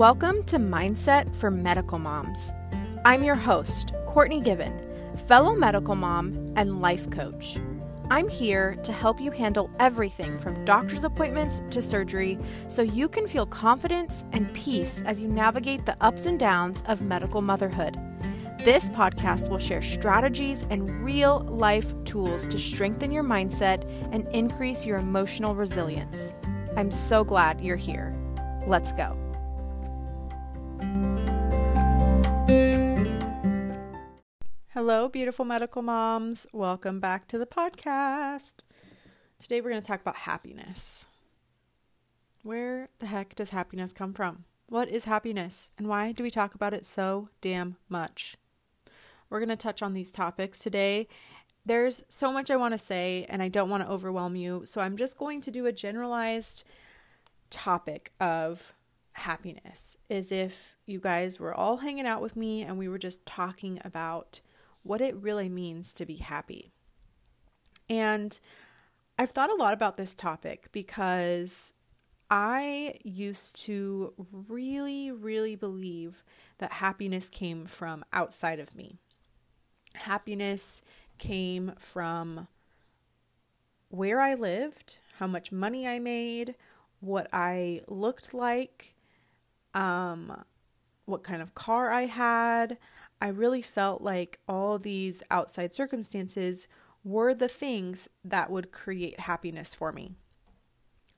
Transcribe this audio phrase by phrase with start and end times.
[0.00, 2.54] Welcome to Mindset for Medical Moms.
[3.04, 4.72] I'm your host, Courtney Given,
[5.26, 7.58] fellow medical mom and life coach.
[8.10, 13.26] I'm here to help you handle everything from doctor's appointments to surgery so you can
[13.26, 18.00] feel confidence and peace as you navigate the ups and downs of medical motherhood.
[18.64, 24.86] This podcast will share strategies and real life tools to strengthen your mindset and increase
[24.86, 26.34] your emotional resilience.
[26.74, 28.16] I'm so glad you're here.
[28.66, 29.29] Let's go.
[34.72, 36.46] Hello, beautiful medical moms.
[36.52, 38.54] Welcome back to the podcast.
[39.38, 41.06] Today we're going to talk about happiness.
[42.42, 44.44] Where the heck does happiness come from?
[44.68, 48.36] What is happiness and why do we talk about it so damn much?
[49.28, 51.08] We're going to touch on these topics today.
[51.66, 54.80] There's so much I want to say and I don't want to overwhelm you, so
[54.80, 56.64] I'm just going to do a generalized
[57.50, 58.74] topic of
[59.12, 63.26] happiness is if you guys were all hanging out with me and we were just
[63.26, 64.40] talking about
[64.82, 66.72] what it really means to be happy.
[67.88, 68.38] And
[69.18, 71.72] I've thought a lot about this topic because
[72.30, 74.14] I used to
[74.48, 76.22] really, really believe
[76.58, 78.98] that happiness came from outside of me.
[79.94, 80.82] Happiness
[81.18, 82.46] came from
[83.88, 86.54] where I lived, how much money I made,
[87.00, 88.94] what I looked like,
[89.74, 90.44] um,
[91.04, 92.78] what kind of car I had.
[93.20, 96.68] I really felt like all these outside circumstances
[97.04, 100.12] were the things that would create happiness for me.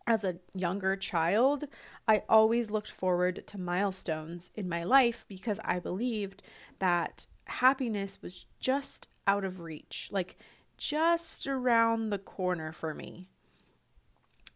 [0.07, 1.65] As a younger child,
[2.09, 6.43] I always looked forward to milestones in my life because I believed
[6.81, 10.37] that happiness was just out of reach, like
[10.77, 13.29] just around the corner for me.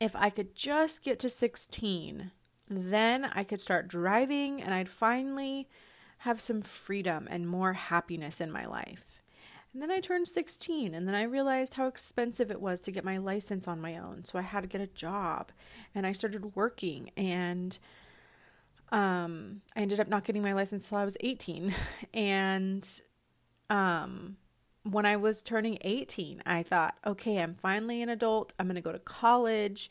[0.00, 2.32] If I could just get to 16,
[2.68, 5.68] then I could start driving and I'd finally
[6.18, 9.20] have some freedom and more happiness in my life.
[9.72, 13.04] And then I turned 16 and then I realized how expensive it was to get
[13.04, 14.24] my license on my own.
[14.24, 15.52] So I had to get a job
[15.94, 17.78] and I started working and
[18.92, 21.74] um I ended up not getting my license till I was 18
[22.14, 22.88] and
[23.68, 24.36] um
[24.90, 28.54] when I was turning 18, I thought, okay, I'm finally an adult.
[28.58, 29.90] I'm going to go to college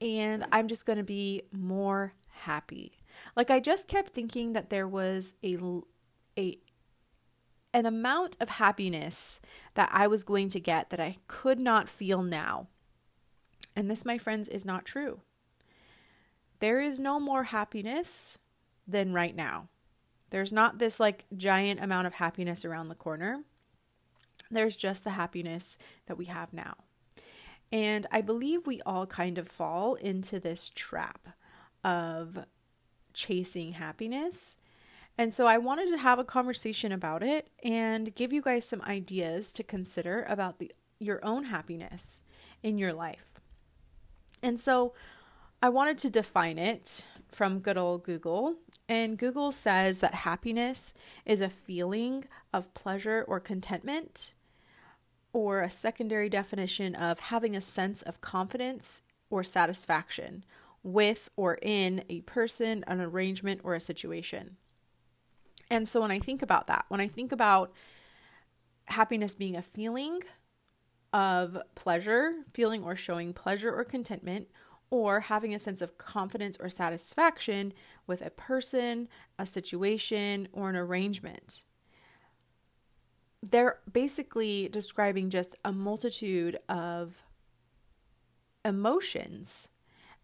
[0.00, 2.92] and I'm just going to be more happy.
[3.36, 5.56] Like I just kept thinking that there was a
[6.38, 6.58] a
[7.74, 9.40] an amount of happiness
[9.74, 12.68] that I was going to get that I could not feel now.
[13.76, 15.20] And this, my friends, is not true.
[16.60, 18.38] There is no more happiness
[18.86, 19.68] than right now.
[20.30, 23.44] There's not this like giant amount of happiness around the corner.
[24.50, 25.76] There's just the happiness
[26.06, 26.74] that we have now.
[27.70, 31.28] And I believe we all kind of fall into this trap
[31.84, 32.38] of
[33.12, 34.56] chasing happiness.
[35.18, 38.82] And so I wanted to have a conversation about it and give you guys some
[38.82, 42.22] ideas to consider about the your own happiness
[42.62, 43.40] in your life.
[44.42, 44.94] And so
[45.62, 48.56] I wanted to define it from good old Google.
[48.88, 50.94] And Google says that happiness
[51.26, 54.34] is a feeling of pleasure or contentment,
[55.32, 60.44] or a secondary definition of having a sense of confidence or satisfaction,
[60.82, 64.56] with or in a person, an arrangement, or a situation.
[65.70, 67.72] And so when I think about that, when I think about
[68.86, 70.22] happiness being a feeling
[71.12, 74.48] of pleasure, feeling or showing pleasure or contentment,
[74.90, 77.74] or having a sense of confidence or satisfaction
[78.06, 81.64] with a person, a situation, or an arrangement.
[83.42, 87.22] They're basically describing just a multitude of
[88.64, 89.68] emotions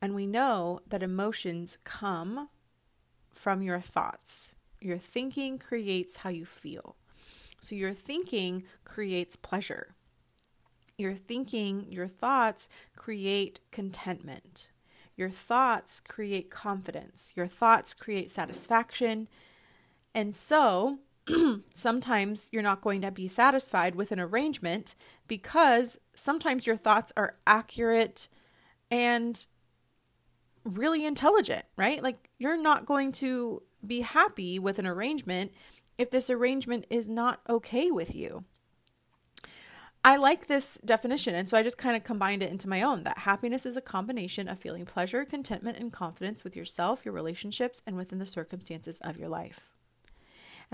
[0.05, 2.51] and we know that emotions come
[3.33, 4.55] from your thoughts.
[4.79, 6.97] Your thinking creates how you feel.
[7.61, 9.95] So your thinking creates pleasure.
[10.99, 14.69] Your thinking, your thoughts create contentment.
[15.17, 17.33] Your thoughts create confidence.
[17.35, 19.29] Your thoughts create satisfaction.
[20.15, 20.99] And so,
[21.75, 24.95] sometimes you're not going to be satisfied with an arrangement
[25.27, 28.29] because sometimes your thoughts are accurate
[28.91, 29.47] and
[30.65, 32.03] really intelligent, right?
[32.03, 35.53] Like you're not going to be happy with an arrangement
[35.99, 38.45] if this arrangement is not okay with you.
[40.07, 43.05] I like this definition, and so I just kind of combined it into my own
[43.05, 47.83] that happiness is a combination of feeling pleasure, contentment, and confidence with yourself, your relationships,
[47.87, 49.74] and within the circumstances of your life.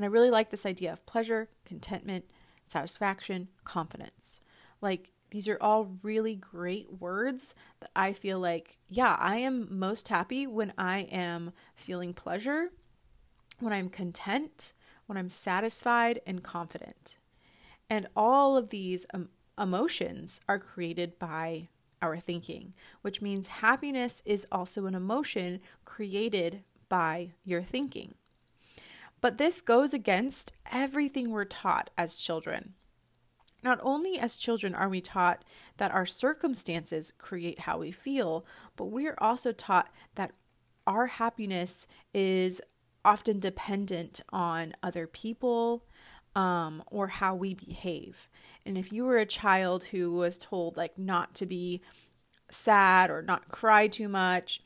[0.00, 2.24] And I really like this idea of pleasure, contentment,
[2.64, 4.40] satisfaction, confidence.
[4.80, 10.08] Like These are all really great words that I feel like, yeah, I am most
[10.08, 12.70] happy when I am feeling pleasure,
[13.58, 14.72] when I'm content,
[15.04, 17.18] when I'm satisfied and confident.
[17.90, 21.68] And all of these um, emotions are created by
[22.00, 22.72] our thinking,
[23.02, 28.14] which means happiness is also an emotion created by your thinking.
[29.20, 32.74] But this goes against everything we're taught as children.
[33.62, 35.44] Not only as children are we taught
[35.76, 38.46] that our circumstances create how we feel,
[38.76, 40.32] but we are also taught that
[40.86, 42.62] our happiness is
[43.04, 45.84] often dependent on other people
[46.34, 48.28] um, or how we behave.
[48.64, 51.82] And if you were a child who was told like not to be
[52.50, 54.62] sad or not cry too much,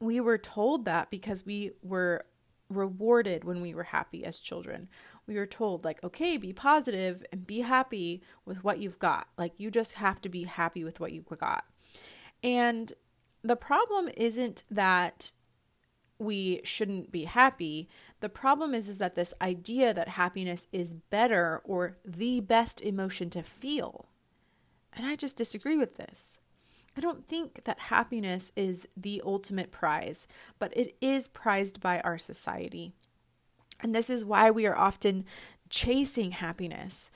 [0.00, 2.24] we were told that because we were
[2.68, 4.88] rewarded when we were happy as children.
[5.26, 9.28] We were told, like, okay, be positive and be happy with what you've got.
[9.36, 11.64] Like, you just have to be happy with what you've got.
[12.42, 12.92] And
[13.42, 15.32] the problem isn't that
[16.18, 17.88] we shouldn't be happy.
[18.20, 23.30] The problem is is that this idea that happiness is better or the best emotion
[23.30, 24.08] to feel.
[24.92, 26.40] And I just disagree with this.
[26.98, 30.26] I don't think that happiness is the ultimate prize,
[30.58, 32.92] but it is prized by our society.
[33.78, 35.24] And this is why we are often
[35.70, 37.12] chasing happiness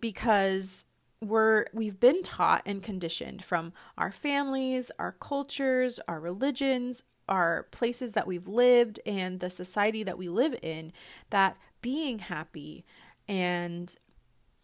[0.00, 0.86] because
[1.20, 8.12] we're we've been taught and conditioned from our families, our cultures, our religions, our places
[8.12, 10.90] that we've lived and the society that we live in
[11.28, 12.82] that being happy
[13.28, 13.94] and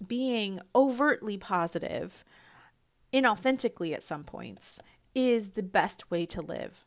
[0.07, 2.25] being overtly positive
[3.13, 4.81] inauthentically at some points
[5.15, 6.85] is the best way to live.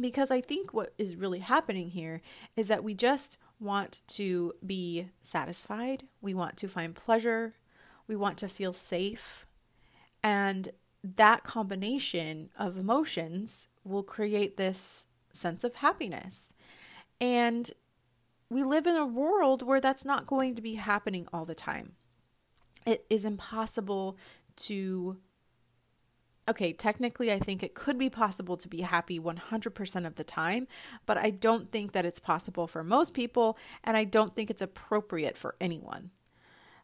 [0.00, 2.22] Because I think what is really happening here
[2.56, 7.54] is that we just want to be satisfied, we want to find pleasure,
[8.06, 9.46] we want to feel safe,
[10.22, 10.70] and
[11.02, 16.54] that combination of emotions will create this sense of happiness.
[17.20, 17.70] And
[18.48, 21.92] we live in a world where that's not going to be happening all the time.
[22.86, 24.16] It is impossible
[24.60, 25.18] to
[26.48, 30.66] okay, technically, I think it could be possible to be happy 100% of the time,
[31.06, 34.60] but I don't think that it's possible for most people, and I don't think it's
[34.60, 36.10] appropriate for anyone.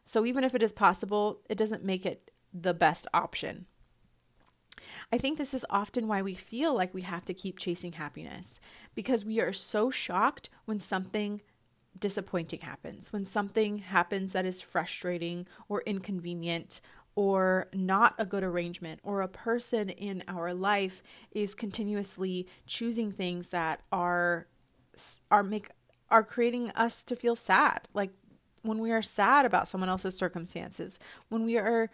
[0.05, 3.65] So, even if it is possible, it doesn't make it the best option.
[5.11, 8.61] I think this is often why we feel like we have to keep chasing happiness
[8.95, 11.41] because we are so shocked when something
[11.99, 16.79] disappointing happens, when something happens that is frustrating or inconvenient
[17.17, 23.49] or not a good arrangement or a person in our life is continuously choosing things
[23.49, 24.45] that are
[25.31, 25.69] are make
[26.11, 27.87] are creating us to feel sad.
[27.91, 28.11] Like
[28.61, 30.99] when we are sad about someone else's circumstances
[31.29, 31.89] when we are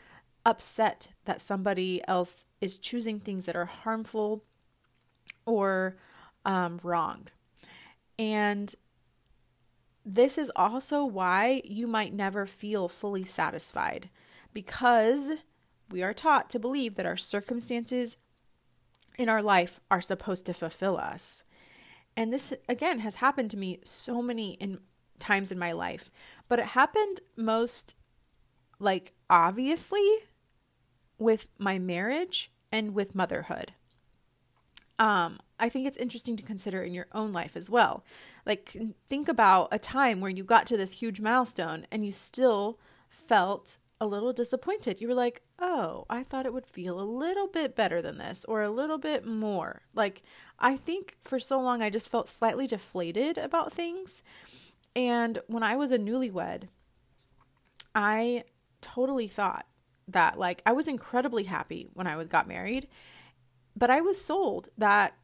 [0.45, 4.43] upset that somebody else is choosing things that are harmful
[5.45, 5.95] or
[6.43, 7.27] um, wrong.
[8.19, 8.75] And
[10.05, 14.09] this is also why you might never feel fully satisfied
[14.53, 15.33] because
[15.89, 18.17] we are taught to believe that our circumstances
[19.17, 21.43] in our life are supposed to fulfill us.
[22.15, 24.79] And this, again, has happened to me so many in,
[25.19, 26.11] times in my life,
[26.47, 27.95] but it happened most
[28.79, 30.07] like obviously
[31.17, 33.73] with my marriage and with motherhood.
[34.99, 38.03] Um, I think it's interesting to consider in your own life as well.
[38.45, 38.75] Like,
[39.07, 42.79] think about a time where you got to this huge milestone and you still
[43.09, 45.01] felt a little disappointed.
[45.01, 48.45] You were like, oh, I thought it would feel a little bit better than this
[48.45, 49.83] or a little bit more.
[49.95, 50.21] Like,
[50.59, 54.23] I think for so long I just felt slightly deflated about things.
[54.95, 56.67] And when I was a newlywed,
[57.95, 58.43] I
[58.81, 59.65] totally thought
[60.07, 62.87] that, like, I was incredibly happy when I got married,
[63.75, 65.15] but I was sold that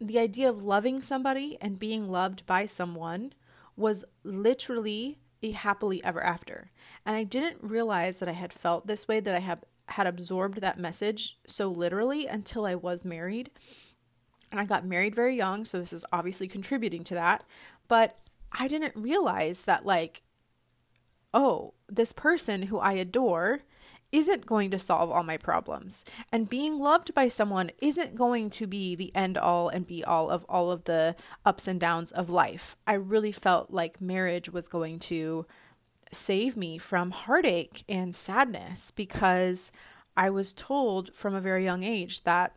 [0.00, 3.32] the idea of loving somebody and being loved by someone
[3.76, 6.70] was literally a happily ever after.
[7.04, 10.60] And I didn't realize that I had felt this way, that I have had absorbed
[10.60, 13.50] that message so literally until I was married.
[14.50, 17.44] And I got married very young, so this is obviously contributing to that.
[17.88, 18.18] But
[18.52, 20.22] I didn't realize that, like,
[21.34, 23.62] oh, this person who I adore
[24.16, 26.02] isn't going to solve all my problems.
[26.32, 30.30] And being loved by someone isn't going to be the end all and be all
[30.30, 32.76] of all of the ups and downs of life.
[32.86, 35.44] I really felt like marriage was going to
[36.10, 39.70] save me from heartache and sadness because
[40.16, 42.56] I was told from a very young age that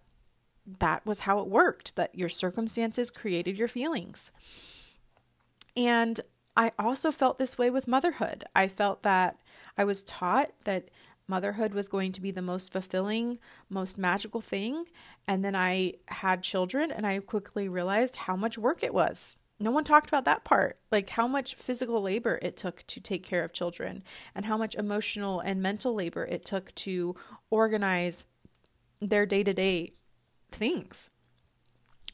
[0.80, 4.32] that was how it worked, that your circumstances created your feelings.
[5.76, 6.22] And
[6.56, 8.46] I also felt this way with motherhood.
[8.56, 9.42] I felt that
[9.78, 10.90] I was taught that
[11.30, 14.86] motherhood was going to be the most fulfilling, most magical thing.
[15.28, 19.38] And then I had children and I quickly realized how much work it was.
[19.60, 23.24] No one talked about that part, like how much physical labor it took to take
[23.24, 27.16] care of children and how much emotional and mental labor it took to
[27.50, 28.26] organize
[29.00, 29.92] their day to day
[30.52, 31.10] things.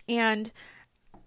[0.10, 0.52] And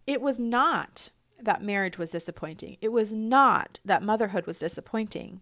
[0.07, 2.79] it was not that marriage was disappointing.
[2.81, 5.41] It was not that motherhood was disappointing.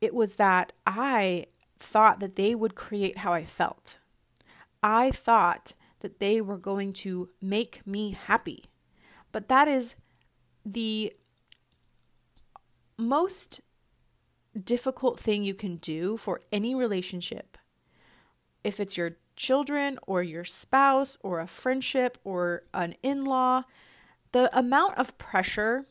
[0.00, 1.46] It was that I
[1.78, 3.98] thought that they would create how I felt.
[4.82, 8.66] I thought that they were going to make me happy.
[9.32, 9.96] But that is
[10.64, 11.12] the
[12.98, 13.60] most
[14.64, 17.58] difficult thing you can do for any relationship.
[18.64, 23.64] If it's your children or your spouse or a friendship or an in law,
[24.32, 25.84] the amount of pressure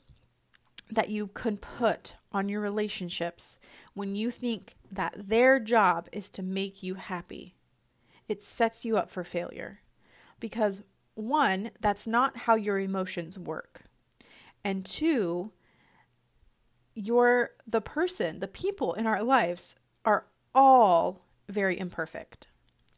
[0.89, 3.59] that you can put on your relationships
[3.93, 7.55] when you think that their job is to make you happy,
[8.27, 9.81] it sets you up for failure.
[10.39, 10.83] Because
[11.13, 13.83] one, that's not how your emotions work.
[14.63, 15.51] And two,
[16.95, 22.47] you're the person, the people in our lives are all very imperfect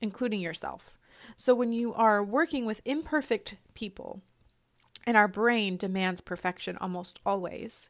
[0.01, 0.97] including yourself.
[1.35, 4.21] So when you are working with imperfect people,
[5.05, 7.89] and our brain demands perfection almost always,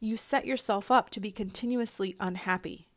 [0.00, 2.88] you set yourself up to be continuously unhappy,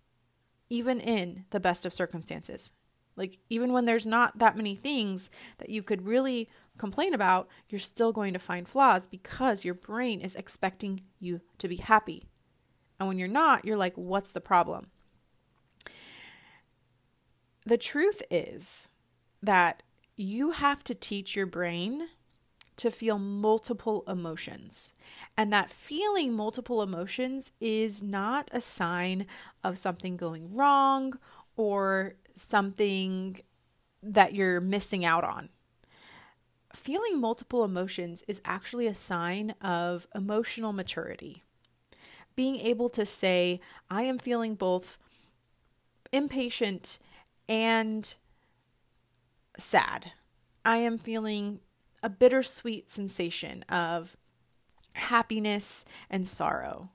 [0.69, 2.71] even in the best of circumstances.
[3.15, 5.29] Like, even when there's not that many things
[5.59, 10.19] that you could really complain about, you're still going to find flaws because your brain
[10.19, 12.23] is expecting you to be happy.
[12.99, 14.87] And when you're not, you're like, what's the problem?
[17.65, 18.87] the truth is
[19.41, 19.83] that
[20.15, 22.07] you have to teach your brain
[22.77, 24.93] to feel multiple emotions.
[25.37, 29.25] And that feeling multiple emotions is not a sign
[29.63, 31.13] of something going wrong
[31.55, 33.37] or something
[34.03, 35.49] that you're missing out on.
[36.73, 41.43] Feeling multiple emotions is actually a sign of emotional maturity.
[42.35, 44.97] Being able to say, I am feeling both
[46.11, 46.99] impatient
[47.47, 48.13] and
[49.57, 50.11] sad.
[50.65, 51.61] I am feeling
[52.05, 54.15] a bittersweet sensation of
[54.93, 56.91] happiness and sorrow.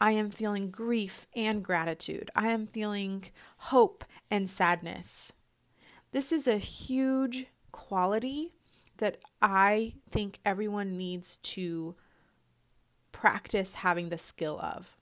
[0.00, 2.28] I am feeling grief and gratitude.
[2.34, 3.22] I am feeling
[3.58, 5.32] hope and sadness.
[6.10, 8.52] This is a huge quality
[8.96, 11.94] that I think everyone needs to
[13.12, 14.96] practice having the skill of.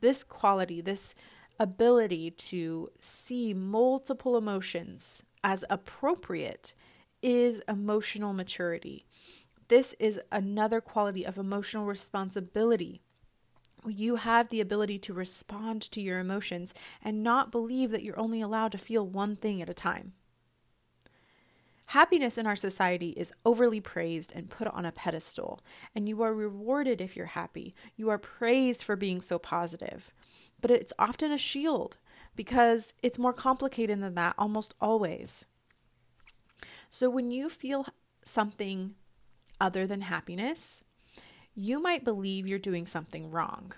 [0.00, 1.14] This quality, this
[1.58, 6.74] ability to see multiple emotions as appropriate
[7.22, 9.06] is emotional maturity.
[9.68, 13.02] This is another quality of emotional responsibility.
[13.86, 18.40] You have the ability to respond to your emotions and not believe that you're only
[18.40, 20.14] allowed to feel one thing at a time.
[21.92, 25.60] Happiness in our society is overly praised and put on a pedestal,
[25.94, 27.74] and you are rewarded if you're happy.
[27.96, 30.12] You are praised for being so positive
[30.60, 31.96] but it's often a shield
[32.36, 35.46] because it's more complicated than that almost always.
[36.90, 37.86] So when you feel
[38.24, 38.94] something
[39.60, 40.82] other than happiness,
[41.54, 43.72] you might believe you're doing something wrong.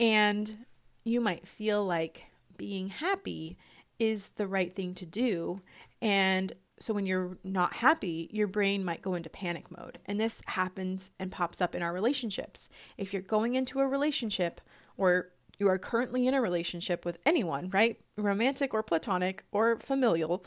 [0.00, 0.66] And
[1.04, 3.56] you might feel like being happy
[3.98, 5.62] is the right thing to do.
[6.00, 9.98] And so when you're not happy, your brain might go into panic mode.
[10.06, 12.68] And this happens and pops up in our relationships.
[12.98, 14.60] If you're going into a relationship
[14.96, 15.28] or
[15.60, 18.00] you are currently in a relationship with anyone, right?
[18.16, 20.44] Romantic or platonic or familial,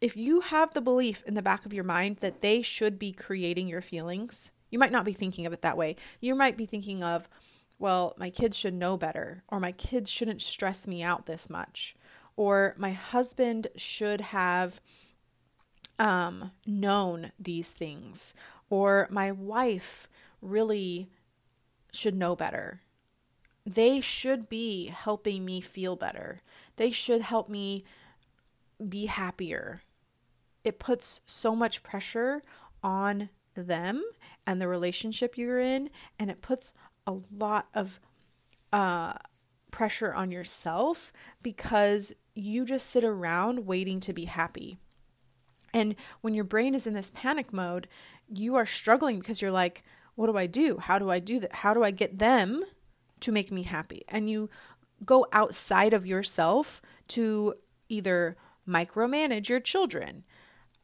[0.00, 3.12] if you have the belief in the back of your mind that they should be
[3.12, 5.96] creating your feelings, you might not be thinking of it that way.
[6.20, 7.28] You might be thinking of,
[7.78, 11.94] well, my kids should know better, or my kids shouldn't stress me out this much,
[12.36, 14.80] or my husband should have
[15.98, 18.34] um, known these things,
[18.70, 20.08] or my wife
[20.40, 21.08] really
[21.92, 22.80] should know better
[23.68, 26.40] they should be helping me feel better.
[26.76, 27.84] They should help me
[28.88, 29.82] be happier.
[30.64, 32.42] It puts so much pressure
[32.82, 34.02] on them
[34.46, 36.74] and the relationship you're in, and it puts
[37.06, 37.98] a lot of
[38.72, 39.14] uh,
[39.70, 41.12] pressure on yourself
[41.42, 44.78] because you just sit around waiting to be happy.
[45.74, 47.88] And when your brain is in this panic mode,
[48.28, 49.82] you are struggling because you're like,
[50.14, 50.78] what do I do?
[50.78, 51.56] How do I do that?
[51.56, 52.64] How do I get them
[53.20, 54.02] to make me happy.
[54.08, 54.50] And you
[55.04, 57.54] go outside of yourself to
[57.88, 58.36] either
[58.66, 60.24] micromanage your children,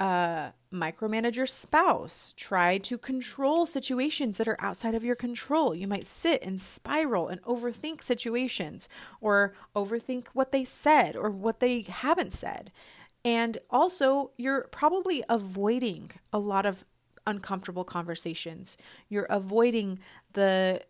[0.00, 5.74] uh, micromanage your spouse, try to control situations that are outside of your control.
[5.74, 8.88] You might sit and spiral and overthink situations
[9.20, 12.72] or overthink what they said or what they haven't said.
[13.24, 16.84] And also, you're probably avoiding a lot of
[17.26, 18.76] uncomfortable conversations.
[19.08, 20.00] You're avoiding
[20.32, 20.82] the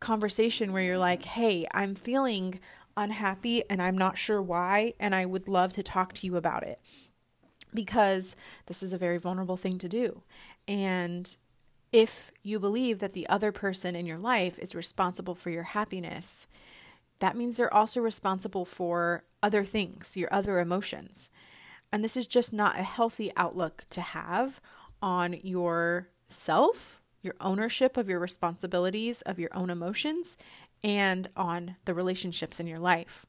[0.00, 2.60] conversation where you're like, hey, I'm feeling
[2.96, 6.64] unhappy and I'm not sure why, and I would love to talk to you about
[6.64, 6.80] it
[7.74, 10.22] because this is a very vulnerable thing to do.
[10.66, 11.36] And
[11.92, 16.46] if you believe that the other person in your life is responsible for your happiness,
[17.18, 21.30] that means they're also responsible for other things, your other emotions.
[21.90, 24.60] And this is just not a healthy outlook to have
[25.00, 30.36] on yourself, your ownership of your responsibilities, of your own emotions,
[30.84, 33.26] and on the relationships in your life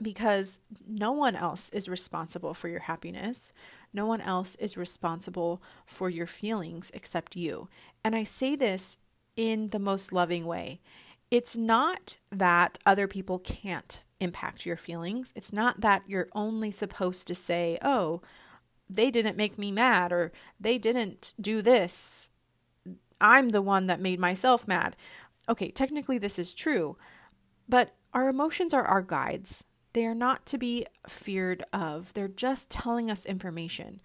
[0.00, 3.52] because no one else is responsible for your happiness.
[3.92, 7.68] No one else is responsible for your feelings except you.
[8.04, 8.98] And I say this
[9.36, 10.80] in the most loving way.
[11.30, 15.32] It's not that other people can't impact your feelings.
[15.36, 18.22] It's not that you're only supposed to say, oh,
[18.88, 22.30] they didn't make me mad or they didn't do this.
[23.20, 24.94] I'm the one that made myself mad.
[25.48, 26.96] Okay, technically, this is true,
[27.68, 29.64] but our emotions are our guides.
[29.96, 34.02] They are not to be feared of, they're just telling us information.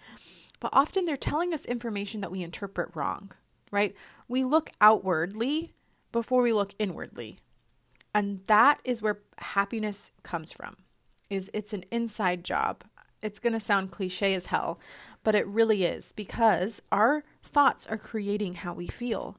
[0.61, 3.33] But often they're telling us information that we interpret wrong,
[3.71, 3.93] right?
[4.29, 5.73] We look outwardly
[6.13, 7.39] before we look inwardly.
[8.13, 10.77] And that is where happiness comes from.
[11.29, 12.85] Is it's an inside job.
[13.21, 14.79] It's going to sound cliche as hell,
[15.25, 19.35] but it really is because our thoughts are creating how we feel.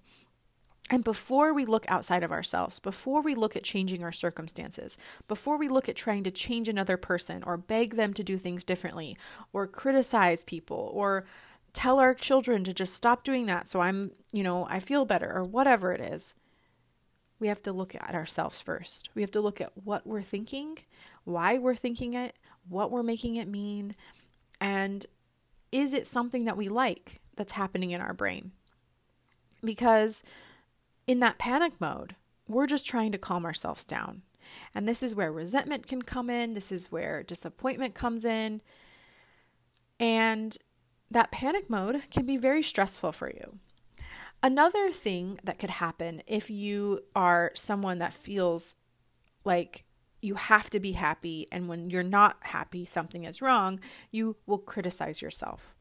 [0.91, 4.99] And before we look outside of ourselves, before we look at changing our circumstances,
[5.29, 8.65] before we look at trying to change another person or beg them to do things
[8.65, 9.17] differently
[9.53, 11.25] or criticize people or
[11.73, 15.33] tell our children to just stop doing that so I'm, you know, I feel better
[15.35, 16.35] or whatever it is,
[17.39, 19.11] we have to look at ourselves first.
[19.15, 20.79] We have to look at what we're thinking,
[21.25, 22.37] why we're thinking it,
[22.69, 23.97] what we're making it mean,
[24.61, 25.07] and
[25.73, 28.53] is it something that we like that's happening in our brain?
[29.65, 30.23] Because
[31.07, 32.17] in that panic mode,
[32.49, 34.23] we're just trying to calm ourselves down.
[34.75, 38.61] And this is where resentment can come in, this is where disappointment comes in.
[39.99, 40.57] And
[41.11, 43.59] that panic mode can be very stressful for you.
[44.43, 48.75] Another thing that could happen if you are someone that feels
[49.45, 49.85] like
[50.21, 54.59] you have to be happy, and when you're not happy, something is wrong, you will
[54.59, 55.72] criticize yourself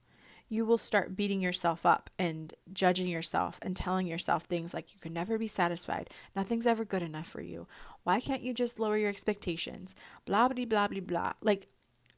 [0.51, 4.99] you will start beating yourself up and judging yourself and telling yourself things like you
[4.99, 6.09] can never be satisfied.
[6.35, 7.67] Nothing's ever good enough for you.
[8.03, 9.95] Why can't you just lower your expectations?
[10.25, 11.33] Blah, blah, blah, blah, blah.
[11.41, 11.67] Like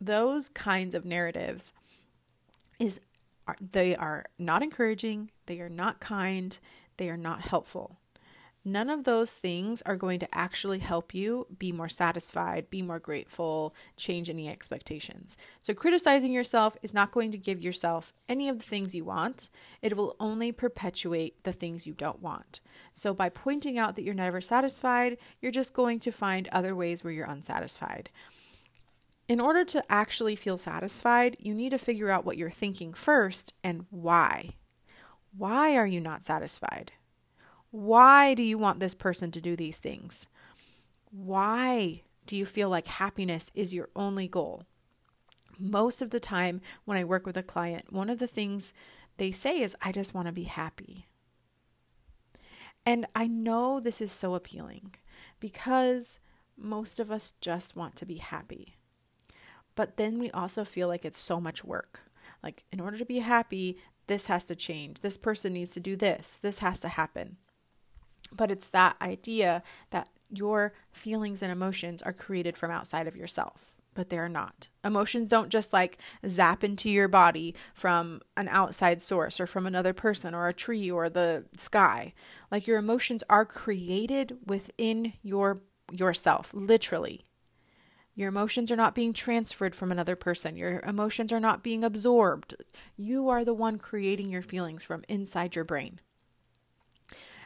[0.02, 1.74] those kinds of narratives
[2.80, 3.00] is
[3.62, 6.58] they are not encouraging, they are not kind,
[6.98, 8.00] they are not helpful.
[8.66, 13.00] None of those things are going to actually help you be more satisfied, be more
[13.00, 15.38] grateful, change any expectations.
[15.62, 19.50] So, criticizing yourself is not going to give yourself any of the things you want.
[19.82, 22.62] It will only perpetuate the things you don't want.
[22.94, 27.04] So, by pointing out that you're never satisfied, you're just going to find other ways
[27.04, 28.12] where you're unsatisfied.
[29.28, 33.54] In order to actually feel satisfied, you need to figure out what you're thinking first
[33.62, 34.52] and why.
[35.36, 36.94] Why are you not satisfied?
[37.74, 40.28] Why do you want this person to do these things?
[41.10, 44.66] Why do you feel like happiness is your only goal?
[45.58, 48.76] Most of the time, when I work with a client, one of the things
[49.18, 51.08] they say is, I just want to be happy.
[52.86, 54.94] And I know this is so appealing
[55.40, 56.20] because
[56.56, 58.76] most of us just want to be happy.
[59.74, 62.02] But then we also feel like it's so much work.
[62.44, 65.00] Like, in order to be happy, this has to change.
[65.00, 66.38] This person needs to do this.
[66.38, 67.38] This has to happen.
[68.36, 73.74] But it's that idea that your feelings and emotions are created from outside of yourself,
[73.94, 74.70] but they're not.
[74.84, 79.94] Emotions don't just like zap into your body from an outside source or from another
[79.94, 82.14] person or a tree or the sky.
[82.52, 87.26] Like your emotions are created within your yourself, literally.
[88.16, 90.56] Your emotions are not being transferred from another person.
[90.56, 92.56] Your emotions are not being absorbed.
[92.96, 96.00] You are the one creating your feelings from inside your brain.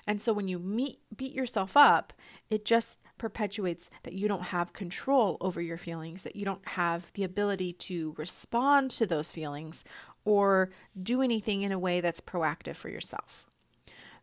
[0.08, 2.14] And so when you meet, beat yourself up,
[2.50, 7.12] it just perpetuates that you don't have control over your feelings, that you don't have
[7.14, 9.84] the ability to respond to those feelings
[10.24, 10.70] or
[11.02, 13.46] do anything in a way that's proactive for yourself.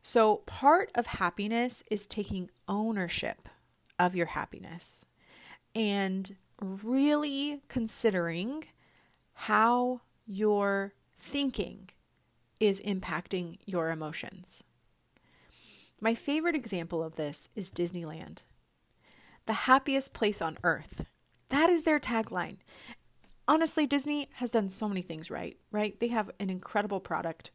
[0.02, 3.48] So, part of happiness is taking ownership
[3.98, 5.06] of your happiness
[5.74, 8.64] and really considering
[9.32, 11.88] how you're thinking
[12.60, 14.62] is impacting your emotions.
[16.04, 18.42] My favorite example of this is Disneyland.
[19.46, 21.06] The happiest place on earth.
[21.48, 22.58] That is their tagline.
[23.48, 25.98] Honestly, Disney has done so many things right, right?
[25.98, 27.52] They have an incredible product.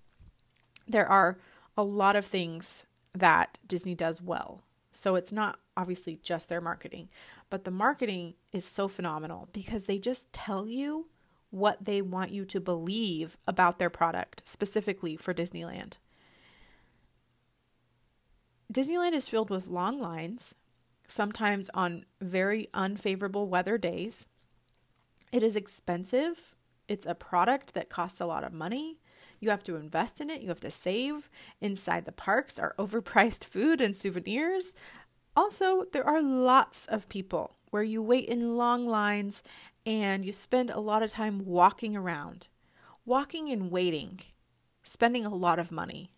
[0.88, 1.38] There are
[1.77, 4.63] a lot of things that Disney does well.
[4.89, 7.09] So it's not obviously just their marketing,
[7.51, 11.05] but the marketing is so phenomenal because they just tell you
[11.51, 15.97] what they want you to believe about their product, specifically for Disneyland.
[18.71, 20.53] Disneyland is filled with long lines,
[21.08, 24.27] sometimes on very unfavorable weather days.
[25.32, 26.55] It is expensive.
[26.88, 28.99] It's a product that costs a lot of money.
[29.39, 31.32] You have to invest in it, you have to save.
[31.60, 34.75] Inside the parks are overpriced food and souvenirs.
[35.36, 39.41] Also, there are lots of people where you wait in long lines
[39.84, 42.47] and you spend a lot of time walking around.
[43.03, 44.19] Walking and waiting,
[44.84, 46.12] spending a lot of money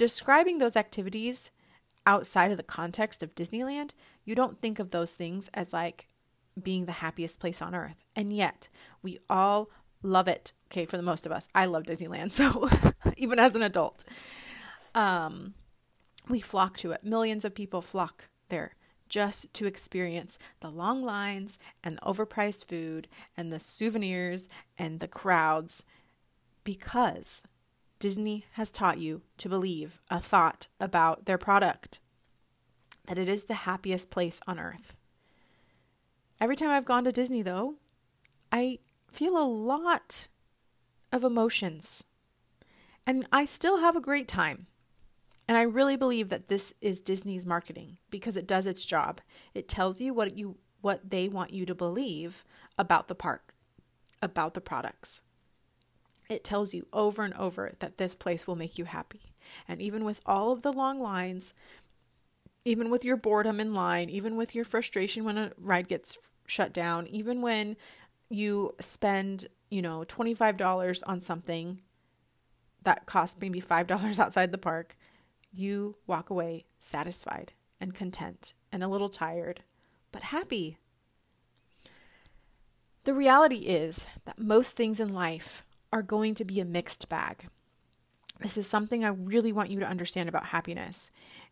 [0.00, 1.50] describing those activities
[2.06, 3.90] outside of the context of Disneyland,
[4.24, 6.08] you don't think of those things as like
[6.60, 8.02] being the happiest place on earth.
[8.16, 8.70] And yet,
[9.02, 9.68] we all
[10.02, 10.54] love it.
[10.68, 12.32] Okay, for the most of us, I love Disneyland.
[12.32, 12.70] So,
[13.18, 14.06] even as an adult,
[14.94, 15.52] um,
[16.30, 17.04] we flock to it.
[17.04, 23.06] Millions of people flock there just to experience the long lines and the overpriced food
[23.36, 25.84] and the souvenirs and the crowds
[26.64, 27.42] because
[28.00, 32.00] Disney has taught you to believe a thought about their product
[33.06, 34.96] that it is the happiest place on earth.
[36.40, 37.76] Every time I've gone to Disney, though,
[38.50, 38.78] I
[39.12, 40.28] feel a lot
[41.12, 42.02] of emotions.
[43.06, 44.66] And I still have a great time.
[45.46, 49.20] And I really believe that this is Disney's marketing because it does its job.
[49.52, 52.44] It tells you what you what they want you to believe
[52.78, 53.54] about the park,
[54.22, 55.20] about the products.
[56.30, 59.34] It tells you over and over that this place will make you happy.
[59.66, 61.54] And even with all of the long lines,
[62.64, 66.72] even with your boredom in line, even with your frustration when a ride gets shut
[66.72, 67.76] down, even when
[68.28, 71.82] you spend, you know, $25 on something
[72.84, 74.96] that costs maybe $5 outside the park,
[75.52, 79.64] you walk away satisfied and content and a little tired,
[80.12, 80.78] but happy.
[83.02, 87.48] The reality is that most things in life are going to be a mixed bag.
[88.40, 91.10] This is something I really want you to understand about happiness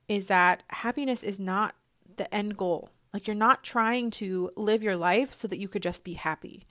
[0.09, 1.75] is that happiness is not
[2.17, 2.91] the end goal.
[3.13, 6.65] Like you're not trying to live your life so that you could just be happy.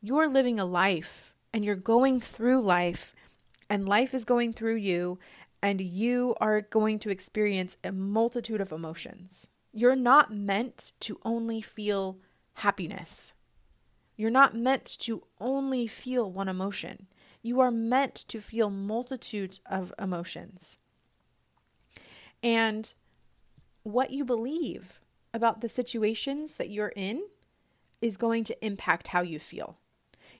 [0.00, 3.14] You're living a life and you're going through life
[3.68, 5.18] and life is going through you
[5.62, 9.48] and you are going to experience a multitude of emotions.
[9.72, 12.18] You're not meant to only feel
[12.54, 13.34] happiness.
[14.18, 17.06] You're not meant to only feel one emotion.
[17.40, 20.78] You are meant to feel multitudes of emotions.
[22.42, 22.92] And
[23.84, 24.98] what you believe
[25.32, 27.22] about the situations that you're in
[28.00, 29.76] is going to impact how you feel.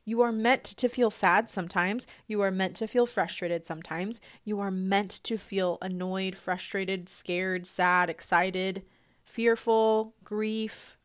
[0.05, 2.09] You are meant to feel sad sometimes.
[2.27, 4.21] You are meant to feel frustrated sometimes.
[4.43, 8.83] You are meant to feel annoyed, frustrated, scared, sad, excited,
[9.25, 10.97] fearful, grief.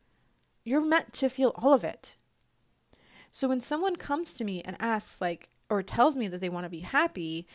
[0.64, 2.16] You're meant to feel all of it.
[3.34, 6.66] So when someone comes to me and asks, like, or tells me that they want
[6.66, 7.48] to be happy,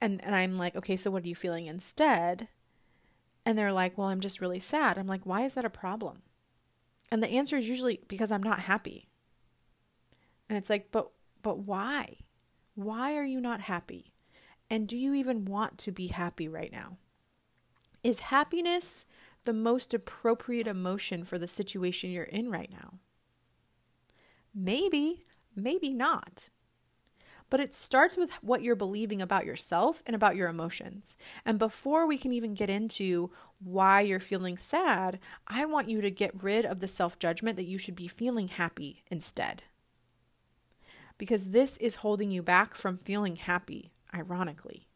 [0.00, 2.46] and, and I'm like, okay, so what are you feeling instead?
[3.44, 4.96] And they're like, well, I'm just really sad.
[4.96, 6.22] I'm like, why is that a problem?
[7.10, 9.08] And the answer is usually because I'm not happy.
[10.48, 11.10] And it's like, but
[11.42, 12.18] but why?
[12.76, 14.12] Why are you not happy?
[14.70, 16.98] And do you even want to be happy right now?
[18.04, 19.06] Is happiness
[19.46, 23.00] the most appropriate emotion for the situation you're in right now?
[24.54, 25.24] Maybe,
[25.56, 26.50] maybe not.
[27.50, 31.16] But it starts with what you're believing about yourself and about your emotions.
[31.44, 36.10] And before we can even get into why you're feeling sad, I want you to
[36.10, 39.64] get rid of the self judgment that you should be feeling happy instead.
[41.18, 44.88] Because this is holding you back from feeling happy, ironically.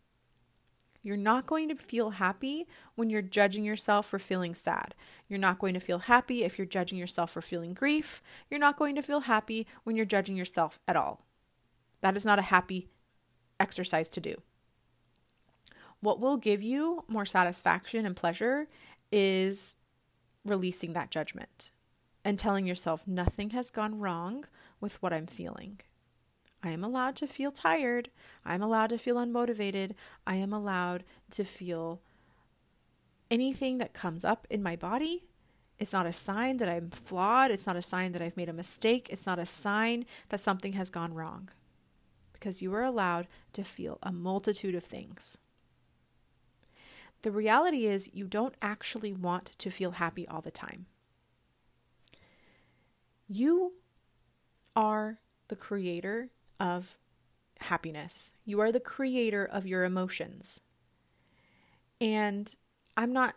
[1.03, 4.95] You're not going to feel happy when you're judging yourself for feeling sad.
[5.29, 8.23] You're not going to feel happy if you're judging yourself for feeling grief.
[8.51, 11.25] You're not going to feel happy when you're judging yourself at all.
[12.01, 12.89] That is not a happy
[13.61, 14.35] exercise to do.
[16.01, 18.69] What will give you more satisfaction and pleasure
[19.11, 19.77] is
[20.45, 21.71] releasing that judgment
[22.25, 24.45] and telling yourself nothing has gone wrong
[24.81, 25.81] with what I'm feeling.
[26.63, 28.11] I am allowed to feel tired.
[28.45, 29.93] I am allowed to feel unmotivated.
[30.27, 32.01] I am allowed to feel
[33.31, 35.25] anything that comes up in my body.
[35.79, 37.53] It's not a sign that I'm flawed.
[37.53, 39.09] It's not a sign that I've made a mistake.
[39.11, 41.51] It's not a sign that something has gone wrong.
[42.39, 45.39] because you are allowed to feel a multitude of things.
[47.23, 50.87] The reality is, you don't actually want to feel happy all the time.
[53.27, 53.73] You
[54.77, 55.19] are
[55.49, 56.99] the creator of
[57.61, 60.61] happiness, you are the creator of your emotions.
[62.01, 62.55] And
[62.97, 63.35] I'm not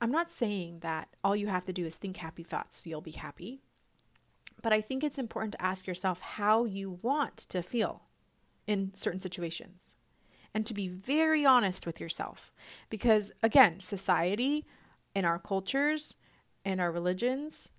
[0.00, 3.00] I'm not saying that all you have to do is think happy thoughts so you'll
[3.00, 3.62] be happy.
[4.62, 8.02] But I think it's important to ask yourself how you want to feel
[8.66, 9.96] in certain situations
[10.54, 12.52] and to be very honest with yourself.
[12.90, 14.66] Because again, society
[15.14, 16.16] and our cultures
[16.64, 17.72] and our religions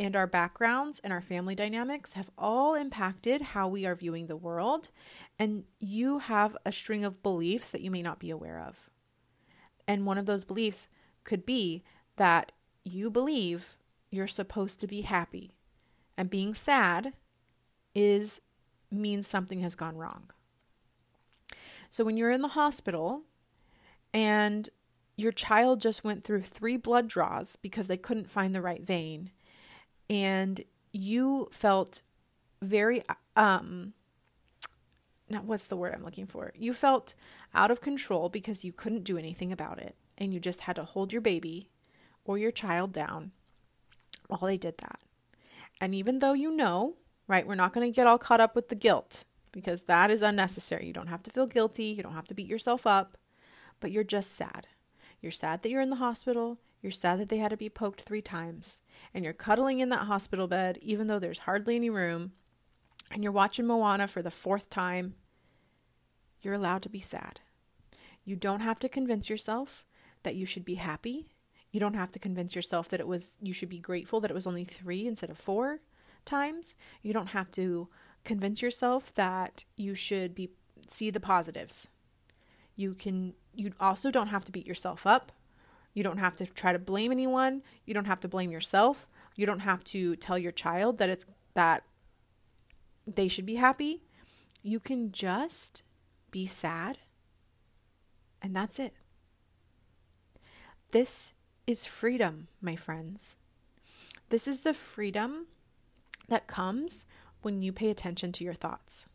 [0.00, 4.36] and our backgrounds and our family dynamics have all impacted how we are viewing the
[4.36, 4.88] world.
[5.38, 8.88] And you have a string of beliefs that you may not be aware of.
[9.86, 10.88] And one of those beliefs
[11.22, 11.84] could be
[12.16, 12.50] that
[12.82, 13.76] you believe
[14.10, 15.52] you're supposed to be happy
[16.16, 17.12] and being sad
[17.94, 18.40] is
[18.90, 20.30] means something has gone wrong.
[21.90, 23.24] So when you're in the hospital
[24.14, 24.66] and
[25.16, 29.30] your child just went through three blood draws because they couldn't find the right vein
[30.10, 32.02] and you felt
[32.60, 33.02] very
[33.36, 33.94] um
[35.30, 36.52] now what's the word I'm looking for?
[36.56, 37.14] You felt
[37.54, 40.84] out of control because you couldn't do anything about it and you just had to
[40.84, 41.70] hold your baby
[42.24, 43.30] or your child down
[44.26, 45.00] while they did that.
[45.80, 46.96] And even though you know,
[47.28, 50.20] right, we're not going to get all caught up with the guilt because that is
[50.20, 50.86] unnecessary.
[50.86, 53.16] You don't have to feel guilty, you don't have to beat yourself up,
[53.78, 54.66] but you're just sad.
[55.20, 56.58] You're sad that you're in the hospital.
[56.82, 58.80] You're sad that they had to be poked three times.
[59.12, 62.32] And you're cuddling in that hospital bed, even though there's hardly any room.
[63.10, 65.14] And you're watching Moana for the fourth time.
[66.40, 67.40] You're allowed to be sad.
[68.24, 69.84] You don't have to convince yourself
[70.22, 71.28] that you should be happy.
[71.70, 74.34] You don't have to convince yourself that it was you should be grateful that it
[74.34, 75.80] was only 3 instead of 4
[76.24, 76.76] times.
[77.02, 77.88] You don't have to
[78.24, 80.50] convince yourself that you should be
[80.86, 81.88] see the positives.
[82.76, 85.32] You can you also don't have to beat yourself up.
[85.94, 87.62] You don't have to try to blame anyone.
[87.84, 89.08] You don't have to blame yourself.
[89.36, 91.84] You don't have to tell your child that it's that
[93.06, 94.02] they should be happy.
[94.62, 95.82] You can just
[96.30, 96.98] be sad.
[98.42, 98.94] And that's it.
[100.92, 101.34] This
[101.66, 103.36] is freedom, my friends.
[104.28, 105.46] This is the freedom
[106.28, 107.04] that comes
[107.42, 109.06] when you pay attention to your thoughts.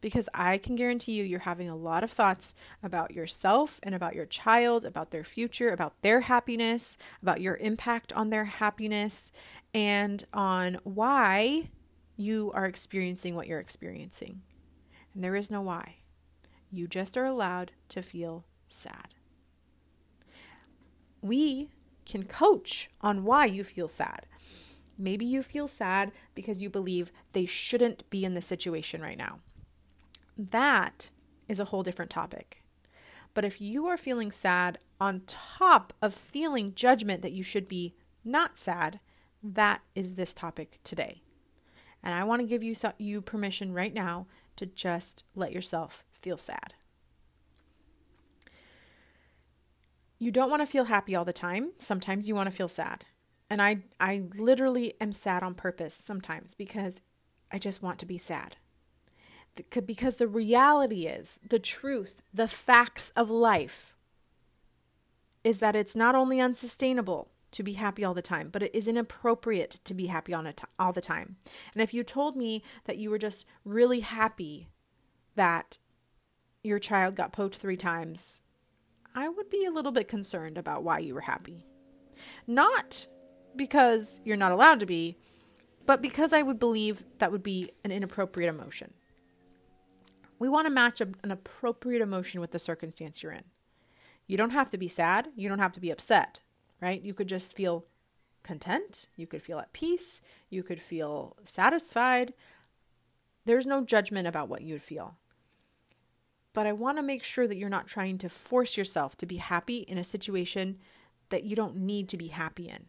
[0.00, 4.14] Because I can guarantee you, you're having a lot of thoughts about yourself and about
[4.14, 9.32] your child, about their future, about their happiness, about your impact on their happiness,
[9.74, 11.70] and on why
[12.16, 14.42] you are experiencing what you're experiencing.
[15.14, 15.96] And there is no why.
[16.70, 19.14] You just are allowed to feel sad
[21.26, 21.70] we
[22.04, 24.26] can coach on why you feel sad.
[24.98, 29.40] Maybe you feel sad because you believe they shouldn't be in this situation right now.
[30.36, 31.10] That
[31.48, 32.62] is a whole different topic.
[33.34, 37.94] But if you are feeling sad on top of feeling judgment that you should be
[38.24, 39.00] not sad,
[39.42, 41.22] that is this topic today.
[42.02, 46.38] And I want to give you you permission right now to just let yourself feel
[46.38, 46.74] sad.
[50.18, 51.72] you don't want to feel happy all the time.
[51.78, 53.04] Sometimes you want to feel sad.
[53.50, 57.00] And I I literally am sad on purpose sometimes because
[57.52, 58.56] I just want to be sad.
[59.84, 63.94] Because the reality is, the truth, the facts of life
[65.44, 68.88] is that it's not only unsustainable to be happy all the time, but it is
[68.88, 71.36] inappropriate to be happy on all the time.
[71.72, 74.68] And if you told me that you were just really happy
[75.36, 75.78] that
[76.62, 78.42] your child got poked three times
[79.16, 81.64] I would be a little bit concerned about why you were happy.
[82.46, 83.06] Not
[83.56, 85.16] because you're not allowed to be,
[85.86, 88.92] but because I would believe that would be an inappropriate emotion.
[90.38, 93.44] We want to match a, an appropriate emotion with the circumstance you're in.
[94.26, 96.40] You don't have to be sad, you don't have to be upset,
[96.80, 97.00] right?
[97.02, 97.86] You could just feel
[98.42, 102.34] content, you could feel at peace, you could feel satisfied.
[103.44, 105.16] There's no judgment about what you'd feel
[106.56, 109.36] but I want to make sure that you're not trying to force yourself to be
[109.36, 110.78] happy in a situation
[111.28, 112.86] that you don't need to be happy in.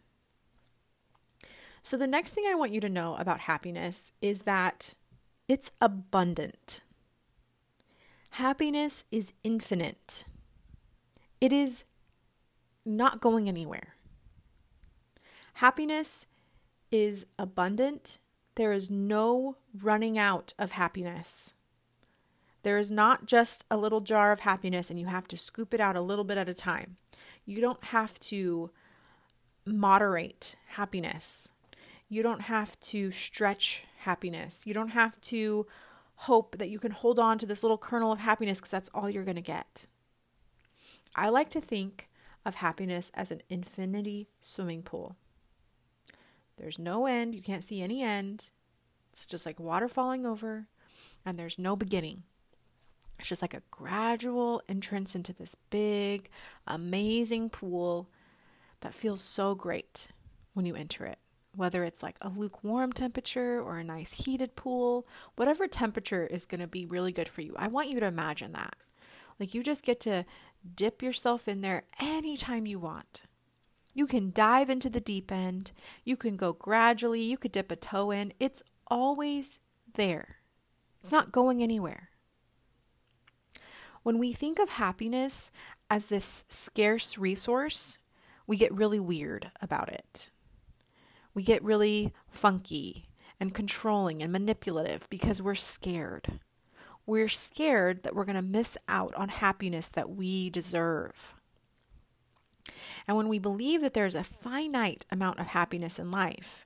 [1.82, 4.94] So, the next thing I want you to know about happiness is that
[5.50, 6.80] it's abundant.
[8.38, 10.26] Happiness is infinite,
[11.41, 11.86] it is
[12.86, 13.95] not going anywhere.
[15.54, 16.28] Happiness
[16.91, 18.19] is abundant.
[18.54, 21.56] There is no running out of happiness.
[22.62, 25.82] There is not just a little jar of happiness and you have to scoop it
[25.82, 26.97] out a little bit at a time.
[27.43, 28.69] You don't have to
[29.65, 31.50] moderate happiness.
[32.08, 34.67] You don't have to stretch happiness.
[34.67, 35.65] You don't have to
[36.22, 39.10] hope that you can hold on to this little kernel of happiness because that's all
[39.10, 39.88] you're going to get.
[41.16, 42.10] I like to think
[42.46, 45.16] of happiness as an infinity swimming pool.
[46.58, 48.50] There's no end, you can't see any end.
[49.12, 50.68] It's just like water falling over,
[51.26, 52.24] and there's no beginning.
[53.20, 56.30] It's just like a gradual entrance into this big,
[56.66, 58.10] amazing pool
[58.82, 60.08] that feels so great
[60.54, 61.20] when you enter it.
[61.58, 66.62] Whether it's like a lukewarm temperature or a nice heated pool, whatever temperature is going
[66.62, 67.56] to be really good for you.
[67.58, 68.76] I want you to imagine that.
[69.39, 70.24] Like you just get to
[70.76, 73.24] dip yourself in there anytime you want.
[73.93, 75.72] You can dive into the deep end.
[76.04, 77.24] You can go gradually.
[77.24, 78.32] You could dip a toe in.
[78.39, 79.60] It's always
[79.96, 80.38] there,
[81.02, 82.10] it's not going anywhere.
[84.04, 85.52] When we think of happiness
[85.89, 87.98] as this scarce resource,
[88.46, 90.30] we get really weird about it.
[91.38, 96.39] We get really funky and controlling and manipulative because we're scared.
[97.06, 101.36] We're scared that we're going to miss out on happiness that we deserve.
[103.08, 106.65] And when we believe that there's a finite amount of happiness in life,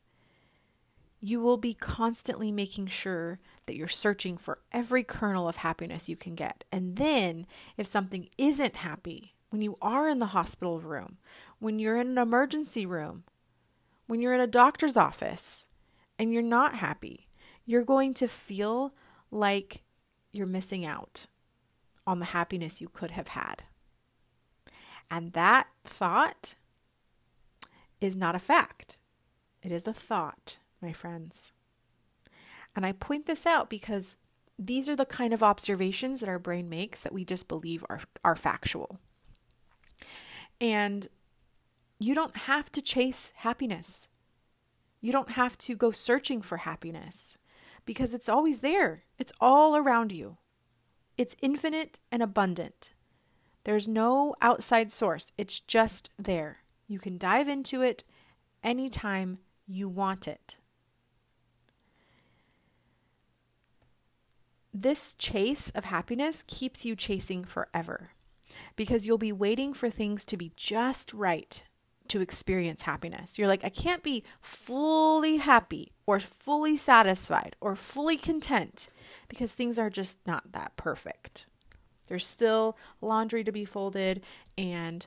[1.20, 6.16] you will be constantly making sure that you're searching for every kernel of happiness you
[6.16, 6.64] can get.
[6.72, 11.18] And then, if something isn't happy, when you are in the hospital room,
[11.60, 13.26] when you're in an emergency room,
[14.12, 15.68] when you're in a doctor's office,
[16.20, 17.30] and you're not happy,
[17.66, 18.94] you're going to feel
[19.32, 19.84] like
[20.34, 21.28] you're missing out
[22.06, 23.64] on the happiness you could have had.
[25.10, 26.56] And that thought
[28.02, 28.98] is not a fact,
[29.64, 31.54] it is a thought my friends.
[32.76, 34.18] And I point this out because
[34.60, 38.02] these are the kind of observations that our brain makes that we just believe are,
[38.26, 39.00] are factual.
[40.60, 41.08] And
[42.04, 44.08] you don't have to chase happiness.
[45.00, 47.38] You don't have to go searching for happiness
[47.86, 49.04] because it's always there.
[49.18, 50.38] It's all around you.
[51.18, 52.94] It's infinite and abundant.
[53.64, 56.60] There's no outside source, it's just there.
[56.88, 58.04] You can dive into it
[58.64, 60.58] anytime you want it.
[64.74, 68.12] this chase of happiness keeps you chasing forever
[68.76, 71.64] because you'll be waiting for things to be just right
[72.12, 73.38] to experience happiness.
[73.38, 78.90] You're like, I can't be fully happy or fully satisfied or fully content
[79.28, 81.48] because things are just not that perfect.
[82.08, 84.24] There's still laundry to be folded
[84.58, 85.06] and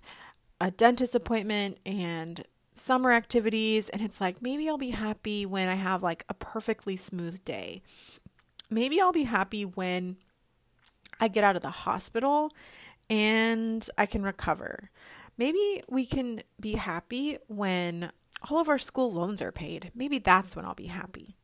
[0.61, 3.89] a dentist appointment and summer activities.
[3.91, 7.83] And it's like, maybe I'll be happy when I have like a perfectly smooth day
[8.71, 10.17] maybe I'll be happy when
[11.21, 12.53] I get out of the hospital
[13.09, 14.91] and I can recover.
[15.37, 18.11] Maybe we can be happy when
[18.51, 19.91] all of our school loans are paid.
[19.95, 21.37] Maybe that's when I'll be happy.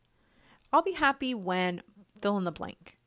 [0.73, 1.83] I'll be happy when
[2.21, 2.99] fill in the blank.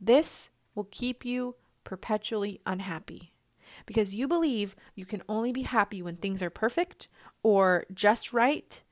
[0.00, 3.32] This will keep you perpetually unhappy
[3.86, 7.08] because you believe you can only be happy when things are perfect
[7.42, 8.82] or just right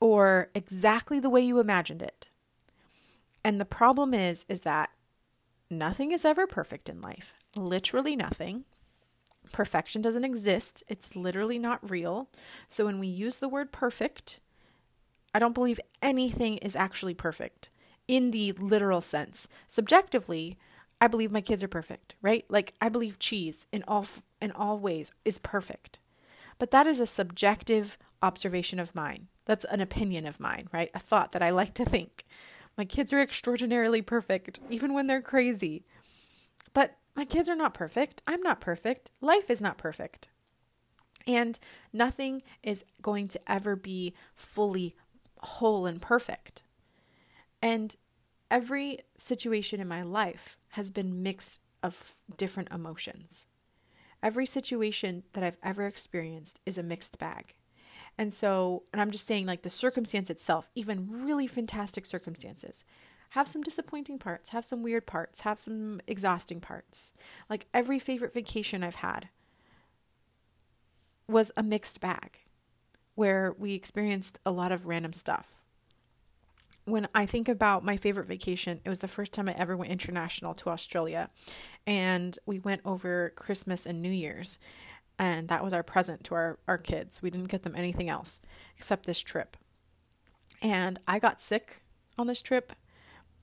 [0.00, 2.28] or exactly the way you imagined it.
[3.44, 4.90] And the problem is is that
[5.70, 7.34] nothing is ever perfect in life.
[7.56, 8.64] Literally nothing.
[9.52, 10.82] Perfection doesn't exist.
[10.88, 12.28] It's literally not real.
[12.68, 14.40] So when we use the word perfect,
[15.34, 17.68] I don't believe anything is actually perfect
[18.08, 19.48] in the literal sense.
[19.68, 20.58] Subjectively,
[21.00, 22.44] I believe my kids are perfect, right?
[22.48, 24.06] Like I believe cheese in all
[24.40, 25.98] in all ways is perfect.
[26.58, 29.28] But that is a subjective observation of mine.
[29.44, 30.90] That's an opinion of mine, right?
[30.94, 32.24] A thought that I like to think.
[32.78, 35.84] My kids are extraordinarily perfect, even when they're crazy.
[36.72, 38.22] But my kids are not perfect.
[38.26, 39.10] I'm not perfect.
[39.20, 40.28] Life is not perfect.
[41.26, 41.58] And
[41.92, 44.96] nothing is going to ever be fully
[45.38, 46.62] whole and perfect.
[47.60, 47.94] And
[48.50, 53.46] every situation in my life has been mixed of different emotions.
[54.22, 57.54] Every situation that I've ever experienced is a mixed bag.
[58.18, 62.84] And so, and I'm just saying, like the circumstance itself, even really fantastic circumstances,
[63.32, 67.12] have some disappointing parts, have some weird parts, have some exhausting parts.
[67.48, 69.28] Like every favorite vacation I've had
[71.26, 72.40] was a mixed bag
[73.14, 75.54] where we experienced a lot of random stuff.
[76.84, 79.92] When I think about my favorite vacation, it was the first time I ever went
[79.92, 81.30] international to Australia.
[81.86, 84.58] And we went over Christmas and New Year's
[85.18, 87.22] and that was our present to our, our kids.
[87.22, 88.40] We didn't get them anything else
[88.76, 89.56] except this trip.
[90.60, 91.82] And I got sick
[92.18, 92.72] on this trip.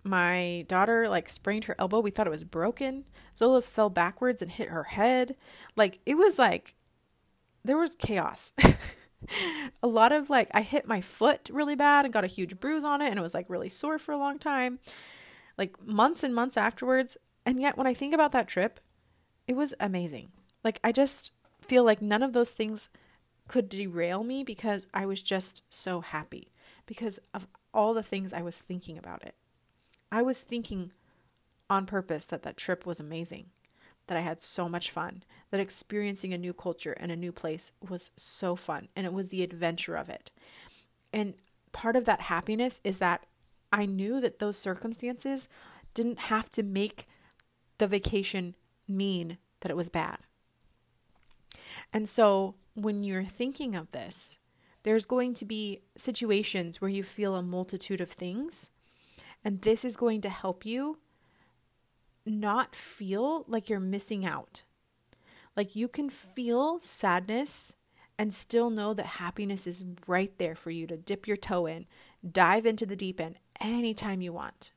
[0.10, 2.00] My daughter like sprained her elbow.
[2.00, 3.06] We thought it was broken.
[3.38, 5.36] Zola fell backwards and hit her head.
[5.76, 6.76] Like it was like
[7.64, 8.54] there was chaos.
[9.84, 12.84] a lot of like I hit my foot really bad and got a huge bruise
[12.84, 14.80] on it and it was like really sore for a long time.
[15.58, 17.18] like months and months afterwards.
[17.46, 18.80] And yet, when I think about that trip,
[19.48, 20.32] it was amazing.
[20.64, 22.90] Like, I just feel like none of those things
[23.48, 26.52] could derail me because I was just so happy
[26.86, 29.36] because of all the things I was thinking about it.
[30.12, 30.92] I was thinking
[31.70, 33.48] on purpose that that trip was amazing,
[34.08, 37.72] that I had so much fun, that experiencing a new culture and a new place
[37.88, 40.32] was so fun, and it was the adventure of it.
[41.14, 41.36] And
[41.72, 43.26] part of that happiness is that
[43.72, 45.48] I knew that those circumstances
[45.94, 47.06] didn't have to make
[47.78, 48.56] the vacation
[48.88, 50.18] mean that it was bad.
[51.94, 54.40] And so when you're thinking of this,
[54.84, 58.72] there's going to be situations where you feel a multitude of things,
[59.44, 61.00] and this is going to help you
[62.26, 64.64] not feel like you're missing out.
[65.56, 67.76] Like you can feel sadness
[68.18, 71.86] and still know that happiness is right there for you to dip your toe in,
[72.30, 74.72] dive into the deep end anytime you want.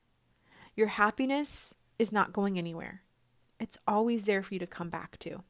[0.77, 3.03] Your happiness is not going anywhere,
[3.61, 5.43] it's always there for you to come back to.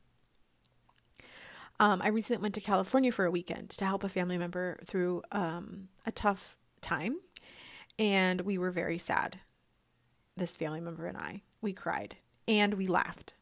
[1.80, 5.22] Um, I recently went to California for a weekend to help a family member through
[5.32, 7.16] um, a tough time,
[7.99, 9.40] and we were very sad.
[10.36, 12.16] This family member and I, we cried
[12.49, 13.34] and we laughed.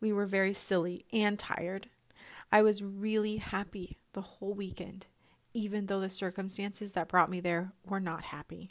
[0.00, 1.88] We were very silly and tired.
[2.50, 5.08] I was really happy the whole weekend,
[5.52, 8.70] even though the circumstances that brought me there were not happy.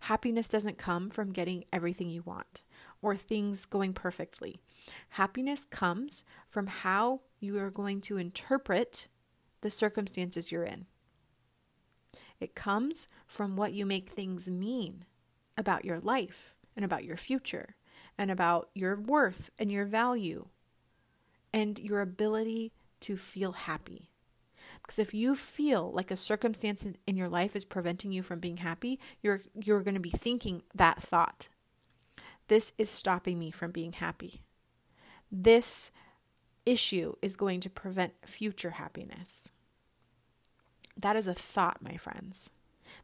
[0.00, 2.62] Happiness doesn't come from getting everything you want
[3.02, 4.60] or things going perfectly.
[5.10, 9.08] Happiness comes from how you are going to interpret
[9.60, 10.86] the circumstances you're in.
[12.40, 15.04] It comes from what you make things mean
[15.56, 17.76] about your life and about your future
[18.18, 20.46] and about your worth and your value
[21.52, 24.10] and your ability to feel happy.
[24.82, 28.58] Because if you feel like a circumstance in your life is preventing you from being
[28.58, 31.48] happy, you're you're going to be thinking that thought.
[32.48, 34.42] This is stopping me from being happy.
[35.32, 35.90] This
[36.66, 39.52] issue is going to prevent future happiness.
[40.96, 42.50] That is a thought, my friends.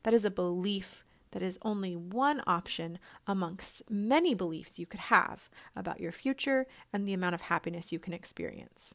[0.03, 5.49] That is a belief that is only one option amongst many beliefs you could have
[5.77, 8.95] about your future and the amount of happiness you can experience.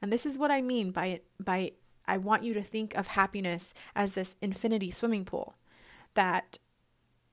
[0.00, 1.72] And this is what I mean by by
[2.06, 5.54] I want you to think of happiness as this infinity swimming pool
[6.14, 6.58] that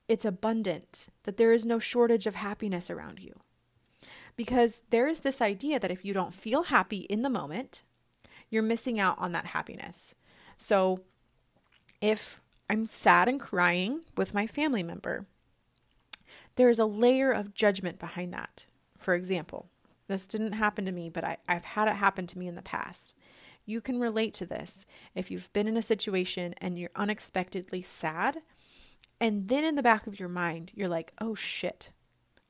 [0.08, 3.40] it's abundant, that there is no shortage of happiness around you.
[4.36, 7.84] Because there is this idea that if you don't feel happy in the moment,
[8.50, 10.14] you're missing out on that happiness.
[10.56, 11.00] So
[12.00, 15.26] if I'm sad and crying with my family member.
[16.56, 18.66] There is a layer of judgment behind that.
[18.96, 19.68] For example,
[20.08, 22.62] this didn't happen to me, but I, I've had it happen to me in the
[22.62, 23.14] past.
[23.66, 28.38] You can relate to this if you've been in a situation and you're unexpectedly sad,
[29.20, 31.90] and then in the back of your mind, you're like, oh shit,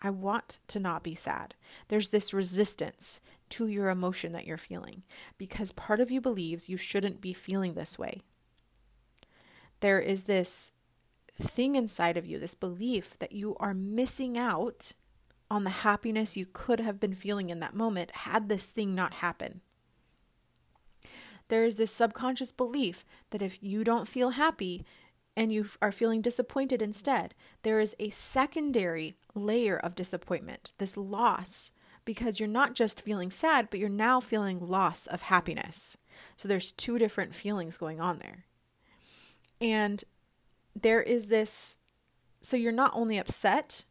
[0.01, 1.55] I want to not be sad.
[1.89, 5.03] There's this resistance to your emotion that you're feeling
[5.39, 8.21] because part of you believes you shouldn't be feeling this way
[9.85, 10.73] there is this
[11.39, 14.93] thing inside of you, this belief that you are missing out
[15.51, 19.13] on the happiness you could have been feeling in that moment had this thing not
[19.13, 19.61] happen.
[21.49, 24.87] There is this subconscious belief that if you don't feel happy
[25.37, 31.73] and you are feeling disappointed instead, there is a secondary layer of disappointment, this loss,
[32.07, 35.99] because you're not just feeling sad, but you're now feeling loss of happiness.
[36.39, 38.47] So there's two different feelings going on there.
[39.65, 40.05] And
[40.77, 41.79] there is this
[42.43, 43.87] so you're not only upset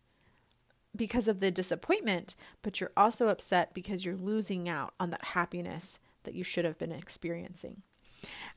[0.96, 5.98] because of the disappointment, but you're also upset because you're losing out on that happiness
[6.24, 7.82] that you should have been experiencing.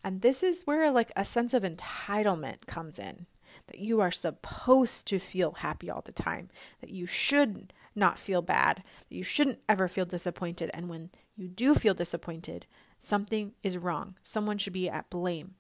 [0.04, 3.24] And this is where like a sense of entitlement comes in
[3.68, 6.50] that you are supposed to feel happy all the time,
[6.82, 10.70] that you should not feel bad, that you shouldn't ever feel disappointed.
[10.74, 12.66] And when you do feel disappointed,
[12.98, 14.16] something is wrong.
[14.22, 15.54] Someone should be at blame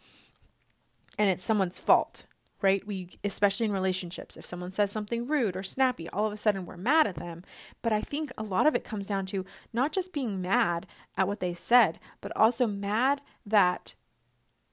[1.18, 2.26] and it's someone's fault,
[2.62, 2.86] right?
[2.86, 6.66] We, especially in relationships, if someone says something rude or snappy, all of a sudden
[6.66, 7.42] we're mad at them.
[7.82, 10.86] But I think a lot of it comes down to not just being mad
[11.16, 13.94] at what they said, but also mad that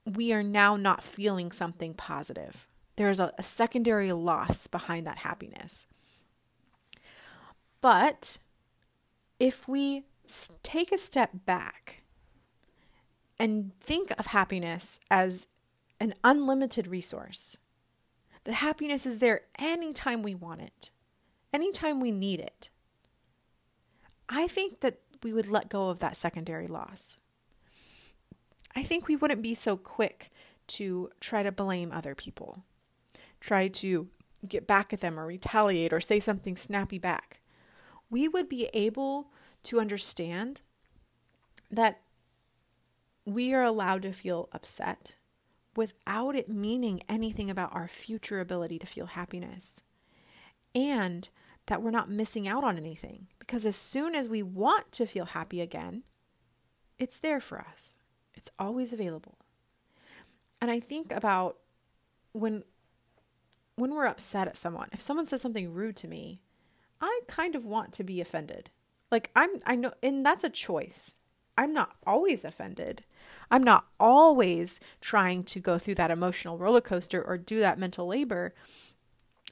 [0.05, 2.67] we are now not feeling something positive.
[2.95, 5.87] There's a, a secondary loss behind that happiness.
[7.81, 8.37] But
[9.39, 10.03] if we
[10.61, 12.03] take a step back
[13.39, 15.47] and think of happiness as
[15.99, 17.57] an unlimited resource.
[18.43, 20.91] That happiness is there anytime we want it,
[21.53, 22.69] anytime we need it.
[24.27, 27.17] I think that we would let go of that secondary loss.
[28.75, 30.29] I think we wouldn't be so quick
[30.67, 32.63] to try to blame other people,
[33.39, 34.09] try to
[34.47, 37.41] get back at them or retaliate or say something snappy back,
[38.09, 39.31] we would be able
[39.63, 40.61] to understand
[41.71, 42.01] that
[43.25, 45.15] we are allowed to feel upset
[45.75, 49.83] without it meaning anything about our future ability to feel happiness.
[50.75, 51.29] And
[51.67, 53.27] that we're not missing out on anything.
[53.39, 56.03] Because as soon as we want to feel happy again,
[56.99, 57.97] it's there for us,
[58.33, 59.37] it's always available.
[60.61, 61.57] And I think about
[62.31, 62.63] when
[63.75, 66.41] when we're upset at someone, if someone says something rude to me,
[67.01, 68.69] I kind of want to be offended.
[69.11, 71.15] Like I'm I know and that's a choice.
[71.57, 73.03] I'm not always offended.
[73.53, 78.07] I'm not always trying to go through that emotional roller coaster or do that mental
[78.07, 78.55] labor.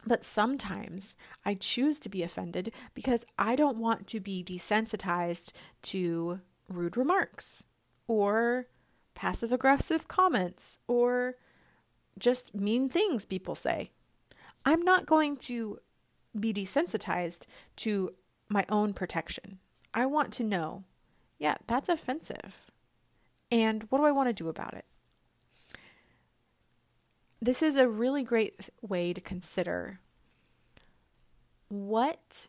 [0.08, 5.52] But sometimes I choose to be offended because I don't want to be desensitized
[5.84, 7.66] to rude remarks
[8.08, 8.66] or
[9.14, 11.36] passive aggressive comments or
[12.18, 13.92] just mean things people say.
[14.66, 15.78] I'm not going to
[16.40, 17.46] be desensitized
[17.76, 18.16] to
[18.50, 19.60] my own protection.
[19.94, 20.86] I want to know,
[21.38, 22.72] yeah, that's offensive.
[23.52, 24.86] And what do I want to do about it?
[27.42, 30.00] This is a really great way to consider
[31.68, 32.48] what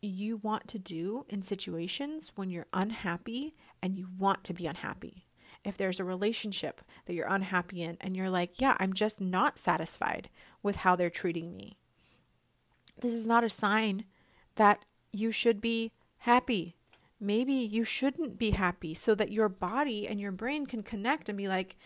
[0.00, 5.26] you want to do in situations when you're unhappy and you want to be unhappy.
[5.64, 9.58] If there's a relationship that you're unhappy in and you're like, yeah, I'm just not
[9.58, 10.28] satisfied
[10.62, 11.78] with how they're treating me,
[13.00, 14.04] this is not a sign
[14.56, 16.77] that you should be happy.
[17.20, 21.36] Maybe you shouldn't be happy so that your body and your brain can connect and
[21.36, 21.76] be like,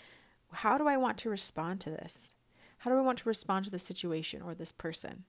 [0.53, 2.33] how do I want to respond to this?
[2.79, 5.25] How do I want to respond to this situation or this person?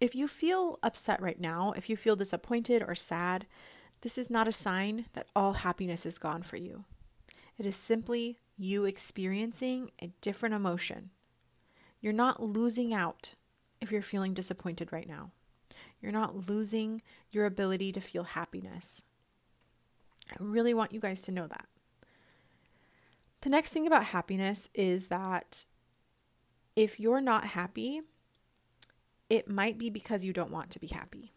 [0.00, 3.46] If you feel upset right now, if you feel disappointed or sad,
[4.02, 6.84] this is not a sign that all happiness is gone for you.
[7.58, 11.10] It is simply you experiencing a different emotion.
[12.00, 13.34] You're not losing out
[13.80, 15.32] if you're feeling disappointed right now.
[16.00, 17.02] You're not losing
[17.32, 19.02] your ability to feel happiness.
[20.30, 21.66] I really want you guys to know that.
[23.42, 25.64] The next thing about happiness is that
[26.76, 28.02] if you're not happy,
[29.28, 31.32] it might be because you don't want to be happy.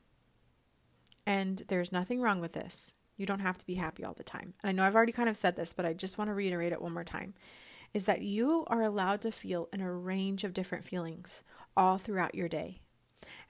[1.25, 2.93] And there's nothing wrong with this.
[3.15, 4.53] You don't have to be happy all the time.
[4.61, 6.73] And I know I've already kind of said this, but I just want to reiterate
[6.73, 7.33] it one more time
[7.93, 11.43] is that you are allowed to feel in a range of different feelings
[11.77, 12.81] all throughout your day.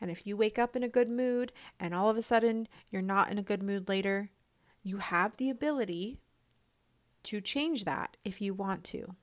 [0.01, 3.01] And if you wake up in a good mood and all of a sudden you're
[3.01, 4.29] not in a good mood later,
[4.83, 6.19] you have the ability
[7.23, 9.15] to change that if you want to,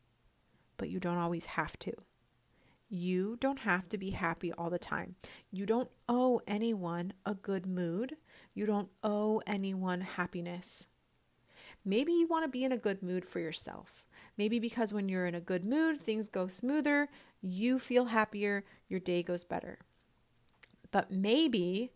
[0.79, 1.93] but you don't always have to.
[2.89, 5.15] You don't have to be happy all the time.
[5.53, 8.17] You don't owe anyone a good mood.
[8.53, 10.89] You don't owe anyone happiness.
[11.85, 14.07] Maybe you want to be in a good mood for yourself.
[14.37, 17.09] Maybe because when you're in a good mood, things go smoother,
[17.41, 19.79] you feel happier, your day goes better.
[20.91, 21.93] But maybe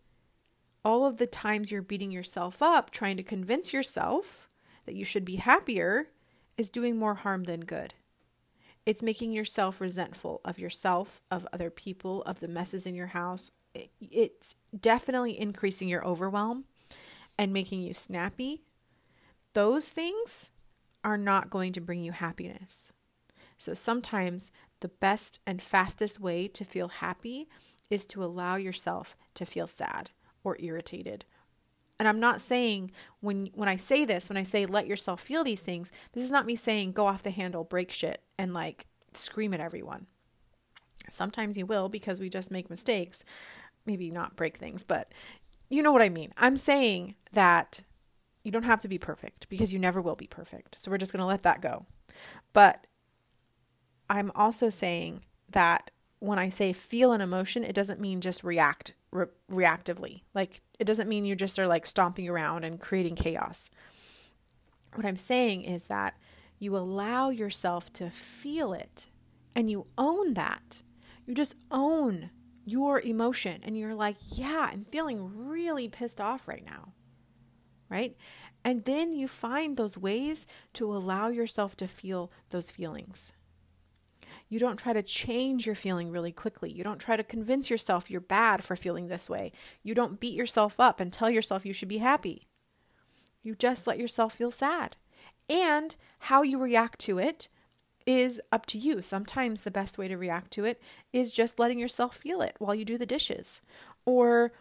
[0.83, 4.47] all of the times you're beating yourself up trying to convince yourself
[4.85, 6.09] that you should be happier
[6.57, 7.95] is doing more harm than good.
[8.85, 13.51] It's making yourself resentful of yourself, of other people, of the messes in your house.
[13.99, 16.65] It's definitely increasing your overwhelm
[17.37, 18.61] and making you snappy.
[19.53, 20.51] Those things
[21.03, 22.93] are not going to bring you happiness.
[23.57, 27.47] So sometimes the best and fastest way to feel happy
[27.89, 30.11] is to allow yourself to feel sad
[30.43, 31.25] or irritated
[31.99, 35.43] and I'm not saying when when I say this, when I say let yourself feel
[35.43, 38.85] these things, this is not me saying go off the handle, break shit and like
[39.13, 40.07] scream at everyone.
[41.09, 43.23] Sometimes you will because we just make mistakes.
[43.85, 45.13] Maybe not break things, but
[45.69, 46.33] you know what I mean.
[46.37, 47.81] I'm saying that
[48.43, 50.77] you don't have to be perfect because you never will be perfect.
[50.79, 51.85] So we're just going to let that go.
[52.53, 52.87] But
[54.09, 58.93] I'm also saying that when I say feel an emotion, it doesn't mean just react
[59.11, 60.21] re- reactively.
[60.33, 63.69] Like, it doesn't mean you just are like stomping around and creating chaos.
[64.93, 66.17] What I'm saying is that
[66.57, 69.07] you allow yourself to feel it
[69.55, 70.81] and you own that.
[71.25, 72.29] You just own
[72.65, 76.93] your emotion and you're like, yeah, I'm feeling really pissed off right now.
[77.89, 78.15] Right?
[78.63, 83.33] And then you find those ways to allow yourself to feel those feelings.
[84.47, 86.71] You don't try to change your feeling really quickly.
[86.71, 89.51] You don't try to convince yourself you're bad for feeling this way.
[89.83, 92.47] You don't beat yourself up and tell yourself you should be happy.
[93.41, 94.95] You just let yourself feel sad.
[95.49, 97.49] And how you react to it
[98.05, 99.01] is up to you.
[99.01, 100.81] Sometimes the best way to react to it
[101.11, 103.61] is just letting yourself feel it while you do the dishes.
[104.05, 104.53] Or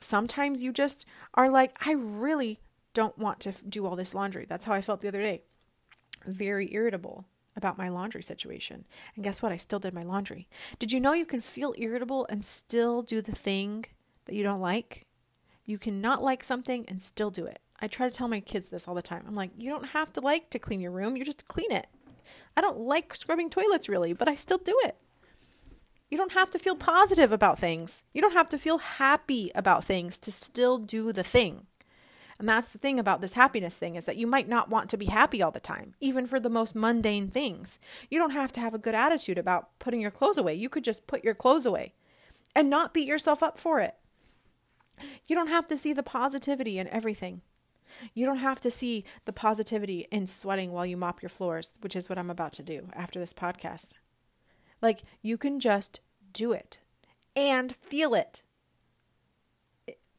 [0.00, 2.60] sometimes you just are like, I really
[2.94, 4.46] don't want to do all this laundry.
[4.48, 5.42] That's how I felt the other day.
[6.24, 7.26] Very irritable
[7.56, 8.86] about my laundry situation.
[9.14, 9.52] And guess what?
[9.52, 10.48] I still did my laundry.
[10.78, 13.86] Did you know you can feel irritable and still do the thing
[14.26, 15.06] that you don't like?
[15.64, 17.60] You can not like something and still do it.
[17.80, 19.24] I try to tell my kids this all the time.
[19.26, 21.86] I'm like, you don't have to like to clean your room, you just clean it.
[22.56, 24.96] I don't like scrubbing toilets really, but I still do it.
[26.10, 28.04] You don't have to feel positive about things.
[28.14, 31.66] You don't have to feel happy about things to still do the thing.
[32.38, 34.96] And that's the thing about this happiness thing is that you might not want to
[34.96, 37.78] be happy all the time, even for the most mundane things.
[38.10, 40.54] You don't have to have a good attitude about putting your clothes away.
[40.54, 41.94] You could just put your clothes away
[42.54, 43.94] and not beat yourself up for it.
[45.26, 47.42] You don't have to see the positivity in everything.
[48.14, 51.96] You don't have to see the positivity in sweating while you mop your floors, which
[51.96, 53.92] is what I'm about to do after this podcast.
[54.82, 56.00] Like, you can just
[56.32, 56.80] do it
[57.34, 58.42] and feel it.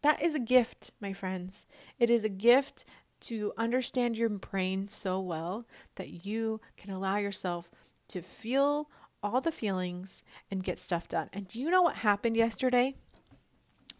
[0.08, 1.68] That is a gift, my friends.
[2.00, 2.86] It is a gift
[3.20, 7.70] to understand your brain so well that you can allow yourself
[8.08, 8.90] to feel
[9.22, 11.28] all the feelings and get stuff done.
[11.34, 12.96] And do you know what happened yesterday?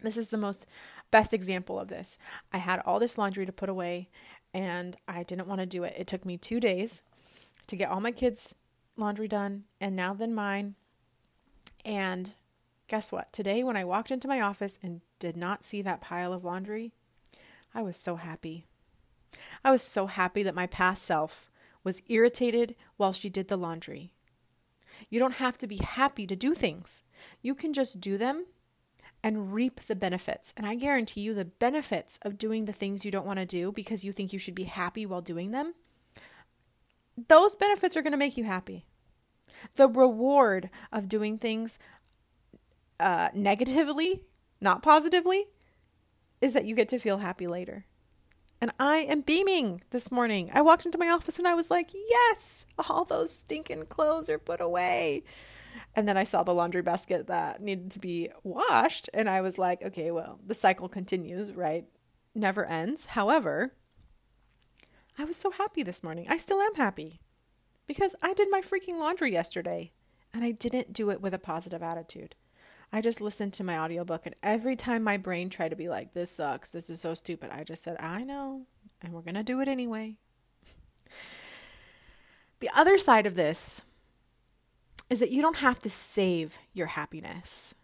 [0.02, 0.64] This is the most
[1.10, 2.16] best example of this.
[2.54, 4.08] I had all this laundry to put away
[4.54, 5.92] and I didn't want to do it.
[5.98, 7.02] It took me 2 days
[7.66, 8.54] to get all my kids'
[8.96, 10.74] laundry done and now then mine.
[11.84, 12.34] And
[12.88, 13.32] guess what?
[13.32, 16.92] Today when I walked into my office and did not see that pile of laundry,
[17.74, 18.66] I was so happy.
[19.62, 21.50] I was so happy that my past self
[21.84, 24.14] was irritated while she did the laundry.
[25.10, 27.04] You don't have to be happy to do things.
[27.40, 28.46] You can just do them
[29.22, 30.54] and reap the benefits.
[30.56, 33.72] And I guarantee you, the benefits of doing the things you don't want to do
[33.72, 35.74] because you think you should be happy while doing them,
[37.28, 38.86] those benefits are going to make you happy.
[39.74, 41.78] The reward of doing things
[43.00, 44.22] uh, negatively,
[44.60, 45.44] not positively,
[46.40, 47.86] is that you get to feel happy later.
[48.60, 50.50] And I am beaming this morning.
[50.52, 54.38] I walked into my office and I was like, yes, all those stinking clothes are
[54.38, 55.22] put away.
[55.94, 59.08] And then I saw the laundry basket that needed to be washed.
[59.14, 61.84] And I was like, okay, well, the cycle continues, right?
[62.34, 63.06] Never ends.
[63.06, 63.74] However,
[65.16, 66.26] I was so happy this morning.
[66.28, 67.20] I still am happy
[67.86, 69.92] because I did my freaking laundry yesterday
[70.34, 72.34] and I didn't do it with a positive attitude.
[72.92, 76.14] I just listened to my audiobook and every time my brain tried to be like,
[76.14, 78.66] this sucks, this is so stupid, I just said, I know,
[79.02, 80.16] and we're going to do it anyway.
[82.60, 83.82] the other side of this
[85.10, 87.74] is that you don't have to save your happiness.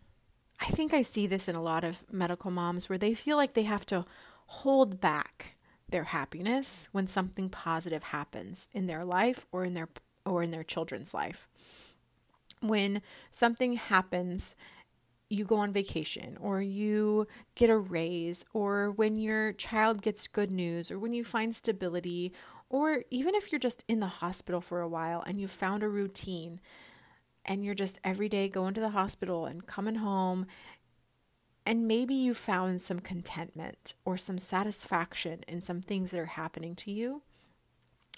[0.60, 3.54] I think I see this in a lot of medical moms where they feel like
[3.54, 4.04] they have to
[4.46, 5.56] hold back
[5.88, 9.88] their happiness when something positive happens in their life or in their
[10.24, 11.46] or in their children's life.
[12.60, 14.56] When something happens,
[15.30, 20.50] you go on vacation or you get a raise or when your child gets good
[20.50, 22.32] news or when you find stability
[22.68, 25.88] or even if you're just in the hospital for a while and you found a
[25.88, 26.60] routine
[27.44, 30.46] and you're just every day going to the hospital and coming home
[31.66, 36.74] and maybe you found some contentment or some satisfaction in some things that are happening
[36.74, 37.22] to you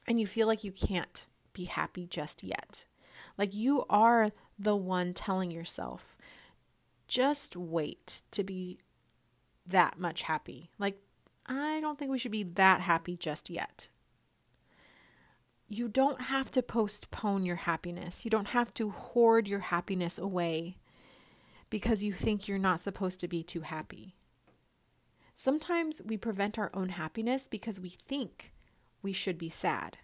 [0.07, 2.85] and you feel like you can't be happy just yet.
[3.37, 6.16] Like you are the one telling yourself,
[7.09, 8.79] just wait to be
[9.67, 10.71] that much happy.
[10.79, 10.99] Like,
[11.47, 13.89] I don't think we should be that happy just yet
[15.69, 18.25] you don't have to postpone your happiness.
[18.25, 20.77] You don't have to hoard your happiness away
[21.71, 24.15] because you think you're not supposed to be too happy.
[25.35, 28.53] Sometimes we prevent our own happiness because we think
[29.03, 29.99] we should be sad.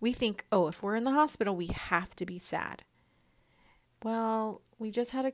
[0.00, 2.84] We think, oh, if we're in the hospital, we have to be sad.
[4.02, 5.32] Well, we just had a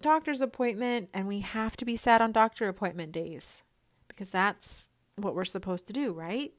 [0.00, 3.62] doctor's appointment and we have to be sad on doctor appointment days
[4.08, 6.52] because that's what we're supposed to do, right?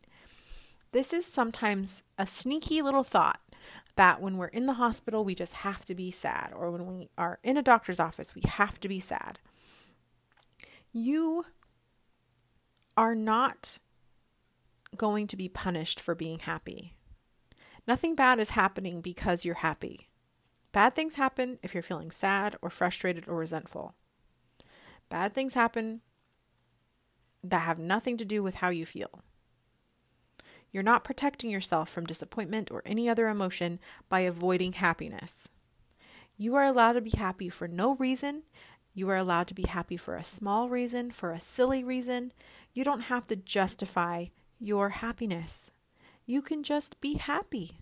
[0.91, 3.41] This is sometimes a sneaky little thought
[3.95, 7.09] that when we're in the hospital, we just have to be sad, or when we
[7.17, 9.39] are in a doctor's office, we have to be sad.
[10.93, 11.45] You
[12.95, 13.79] are not
[14.95, 16.93] going to be punished for being happy.
[17.87, 20.06] Nothing bad is happening because you're happy.
[20.77, 23.95] Bad things happen if you're feeling sad or frustrated or resentful.
[25.09, 26.01] Bad things happen
[27.43, 29.23] that have nothing to do with how you feel.
[30.71, 35.49] You're not protecting yourself from disappointment or any other emotion by avoiding happiness.
[36.37, 38.43] You are allowed to be happy for no reason.
[38.93, 42.33] You are allowed to be happy for a small reason, for a silly reason.
[42.75, 44.25] You don't have to justify
[44.59, 45.71] your happiness.
[46.27, 47.79] You can just be happy.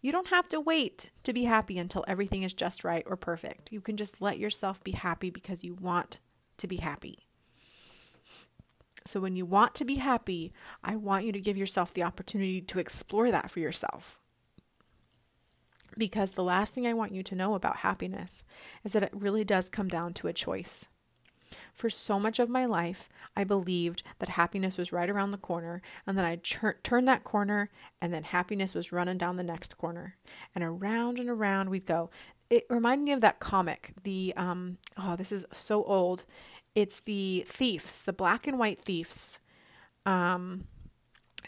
[0.00, 3.70] You don't have to wait to be happy until everything is just right or perfect.
[3.70, 6.18] You can just let yourself be happy because you want
[6.56, 7.26] to be happy.
[9.04, 10.52] So, when you want to be happy,
[10.84, 14.18] I want you to give yourself the opportunity to explore that for yourself.
[15.96, 18.44] Because the last thing I want you to know about happiness
[18.84, 20.86] is that it really does come down to a choice.
[21.72, 25.82] For so much of my life, I believed that happiness was right around the corner,
[26.06, 27.70] and then I'd turn that corner,
[28.00, 30.16] and then happiness was running down the next corner.
[30.54, 32.10] And around and around we'd go.
[32.50, 36.24] It reminded me of that comic, the, um, oh, this is so old.
[36.74, 39.38] It's the thieves, the black and white thieves,
[40.04, 40.64] um,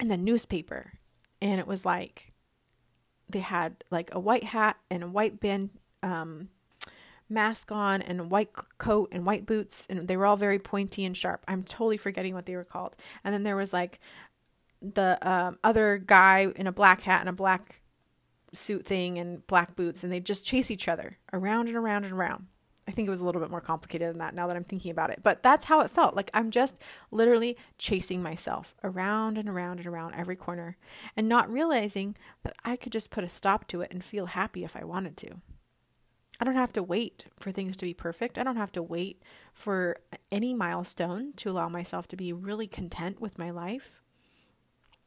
[0.01, 0.95] in the newspaper.
[1.41, 2.33] And it was like,
[3.29, 5.71] they had like a white hat and a white bin
[6.03, 6.49] um,
[7.33, 11.17] mask on and white coat and white boots and they were all very pointy and
[11.17, 13.99] sharp i'm totally forgetting what they were called and then there was like
[14.81, 17.81] the um, other guy in a black hat and a black
[18.53, 22.13] suit thing and black boots and they just chase each other around and around and
[22.13, 22.47] around
[22.87, 24.91] I think it was a little bit more complicated than that now that I'm thinking
[24.91, 25.21] about it.
[25.23, 26.17] But that's how it felt.
[26.17, 30.77] Like I'm just literally chasing myself around and around and around every corner
[31.17, 34.65] and not realizing that I could just put a stop to it and feel happy
[34.65, 35.37] if I wanted to.
[36.41, 38.39] I don't have to wait for things to be perfect.
[38.39, 39.23] I don't have to wait
[39.53, 39.99] for
[40.31, 44.01] any milestone to allow myself to be really content with my life.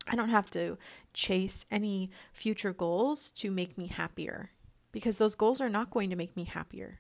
[0.08, 0.78] I don't have to
[1.14, 4.52] chase any future goals to make me happier
[4.92, 7.00] because those goals are not going to make me happier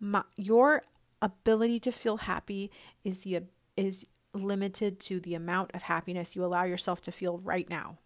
[0.00, 0.82] my, your
[1.20, 2.70] ability to feel happy
[3.04, 3.42] is the
[3.76, 7.98] is limited to the amount of happiness you allow yourself to feel right now.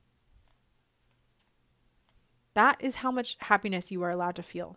[2.54, 4.76] That is how much happiness you are allowed to feel.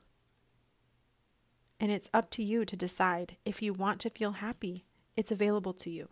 [1.79, 4.85] And it's up to you to decide if you want to feel happy.
[5.15, 6.09] It's available to you.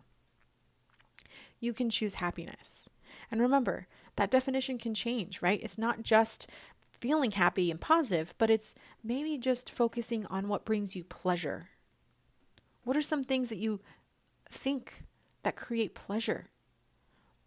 [1.60, 2.88] You can choose happiness.
[3.30, 3.86] And remember,
[4.16, 5.62] that definition can change, right?
[5.62, 6.48] It's not just
[6.92, 11.68] feeling happy and positive, but it's maybe just focusing on what brings you pleasure.
[12.84, 13.80] What are some things that you
[14.50, 15.04] think
[15.42, 16.46] that create pleasure?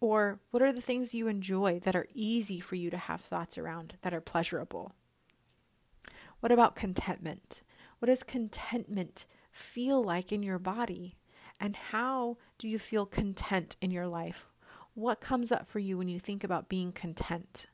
[0.00, 3.58] Or what are the things you enjoy that are easy for you to have thoughts
[3.58, 4.92] around that are pleasurable?
[6.40, 7.62] What about contentment?
[7.98, 11.16] What does contentment feel like in your body?
[11.60, 14.46] And how do you feel content in your life?
[14.94, 17.66] What comes up for you when you think about being content?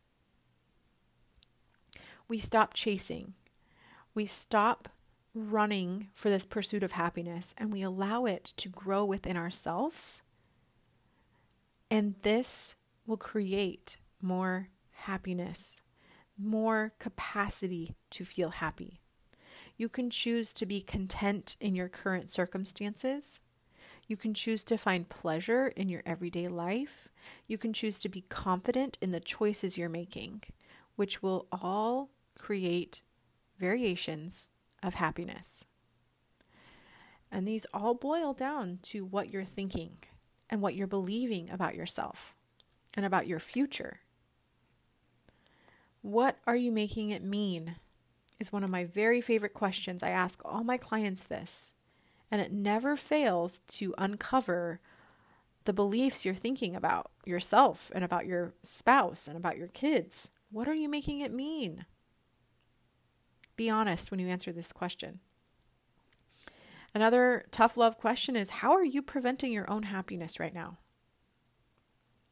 [2.28, 3.34] we stop chasing.
[4.14, 4.88] We stop
[5.34, 10.22] running for this pursuit of happiness and we allow it to grow within ourselves.
[11.90, 15.82] And this will create more happiness,
[16.38, 19.00] more capacity to feel happy.
[19.76, 23.40] You can choose to be content in your current circumstances.
[24.06, 27.08] You can choose to find pleasure in your everyday life.
[27.46, 30.42] You can choose to be confident in the choices you're making,
[30.96, 33.02] which will all create
[33.58, 34.48] variations
[34.82, 35.66] of happiness.
[37.32, 39.96] And these all boil down to what you're thinking
[40.48, 42.36] and what you're believing about yourself
[42.92, 44.00] and about your future.
[46.02, 47.76] What are you making it mean?
[48.40, 50.02] Is one of my very favorite questions.
[50.02, 51.72] I ask all my clients this,
[52.30, 54.80] and it never fails to uncover
[55.64, 60.30] the beliefs you're thinking about yourself and about your spouse and about your kids.
[60.50, 61.86] What are you making it mean?
[63.56, 65.20] Be honest when you answer this question.
[66.94, 70.78] Another tough love question is How are you preventing your own happiness right now?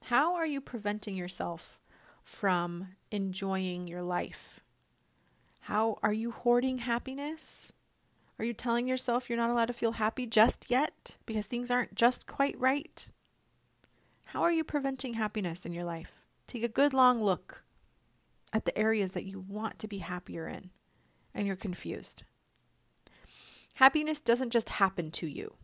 [0.05, 1.80] How are you preventing yourself
[2.22, 4.61] from enjoying your life?
[5.67, 7.73] How are you hoarding happiness?
[8.37, 11.95] Are you telling yourself you're not allowed to feel happy just yet because things aren't
[11.95, 13.09] just quite right?
[14.25, 16.27] How are you preventing happiness in your life?
[16.49, 17.63] Take a good long look
[18.53, 20.71] at the areas that you want to be happier in
[21.33, 22.25] and you're confused.
[23.75, 25.55] Happiness doesn't just happen to you.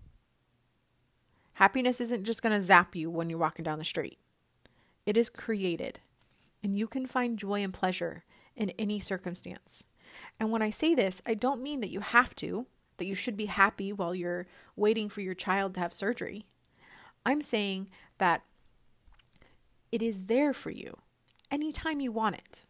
[1.54, 4.18] Happiness isn't just going to zap you when you're walking down the street.
[5.04, 5.98] It is created,
[6.62, 8.22] and you can find joy and pleasure
[8.54, 9.84] in any circumstance.
[10.38, 12.66] And when I say this, I don't mean that you have to,
[12.96, 14.46] that you should be happy while you're
[14.76, 16.46] waiting for your child to have surgery.
[17.24, 17.88] I'm saying
[18.18, 18.42] that
[19.90, 20.98] it is there for you
[21.50, 22.66] anytime you want it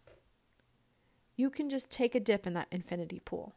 [1.38, 3.54] you can just take a dip in that infinity pool.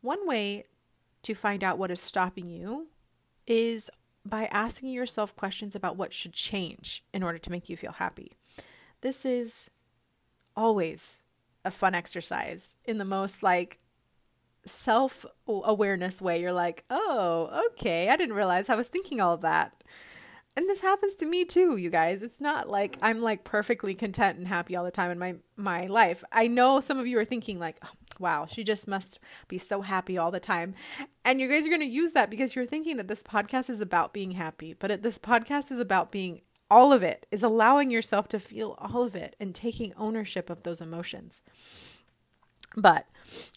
[0.00, 0.64] One way
[1.22, 2.88] to find out what is stopping you
[3.46, 3.90] is
[4.24, 8.32] by asking yourself questions about what should change in order to make you feel happy.
[9.02, 9.70] This is
[10.56, 11.22] always
[11.66, 13.78] a fun exercise in the most like
[14.66, 16.40] self awareness way.
[16.40, 19.82] You're like, oh, okay, I didn't realize I was thinking all of that.
[20.56, 22.22] And this happens to me too, you guys.
[22.22, 25.86] It's not like I'm like perfectly content and happy all the time in my my
[25.86, 26.24] life.
[26.32, 29.82] I know some of you are thinking like, oh, "Wow, she just must be so
[29.82, 30.74] happy all the time."
[31.26, 33.80] And you guys are going to use that because you're thinking that this podcast is
[33.80, 36.40] about being happy, but it, this podcast is about being
[36.70, 40.62] all of it, is allowing yourself to feel all of it and taking ownership of
[40.62, 41.42] those emotions.
[42.76, 43.06] But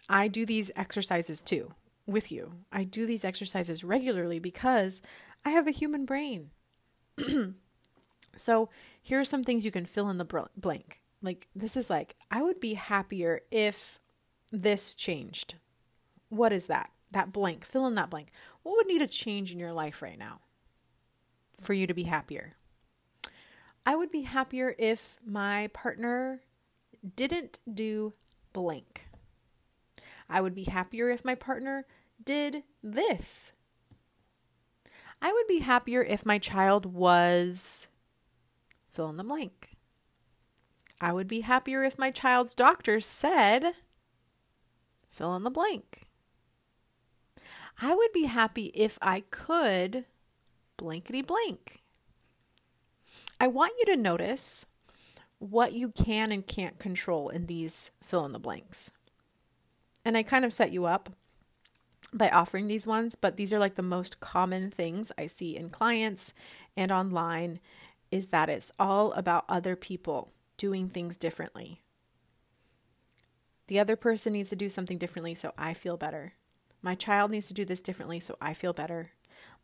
[0.07, 1.73] I do these exercises too
[2.05, 2.53] with you.
[2.71, 5.01] I do these exercises regularly because
[5.45, 6.51] I have a human brain.
[8.35, 8.69] so
[9.01, 11.01] here are some things you can fill in the blank.
[11.21, 13.99] Like, this is like, I would be happier if
[14.51, 15.55] this changed.
[16.29, 16.91] What is that?
[17.11, 17.65] That blank.
[17.65, 18.31] Fill in that blank.
[18.63, 20.39] What would need a change in your life right now
[21.59, 22.55] for you to be happier?
[23.89, 26.41] I would be happier if my partner
[27.15, 28.13] didn't do
[28.53, 29.07] blank.
[30.29, 31.87] I would be happier if my partner
[32.23, 33.53] did this.
[35.23, 37.87] I would be happier if my child was
[38.91, 39.71] fill in the blank.
[41.01, 43.73] I would be happier if my child's doctor said
[45.09, 46.03] fill in the blank.
[47.81, 50.05] I would be happy if I could
[50.77, 51.81] blankety blank.
[53.39, 54.65] I want you to notice
[55.39, 58.91] what you can and can't control in these fill in the blanks.
[60.03, 61.09] And I kind of set you up
[62.13, 65.69] by offering these ones, but these are like the most common things I see in
[65.69, 66.33] clients
[66.75, 67.59] and online
[68.11, 71.81] is that it's all about other people doing things differently.
[73.67, 76.33] The other person needs to do something differently so I feel better.
[76.81, 79.11] My child needs to do this differently so I feel better.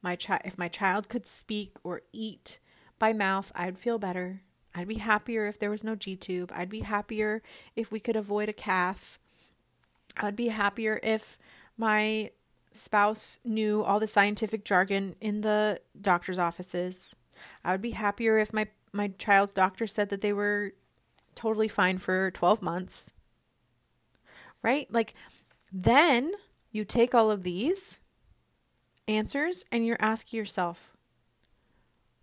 [0.01, 2.59] My child if my child could speak or eat
[2.99, 4.41] by mouth, I'd feel better.
[4.73, 6.51] I'd be happier if there was no G tube.
[6.53, 7.41] I'd be happier
[7.75, 9.17] if we could avoid a cath.
[10.17, 11.37] I'd be happier if
[11.77, 12.31] my
[12.71, 17.15] spouse knew all the scientific jargon in the doctor's offices.
[17.63, 20.73] I would be happier if my my child's doctor said that they were
[21.35, 23.13] totally fine for 12 months.
[24.61, 24.91] Right?
[24.91, 25.13] Like
[25.71, 26.31] then
[26.71, 27.99] you take all of these
[29.07, 30.94] answers and you're asking yourself,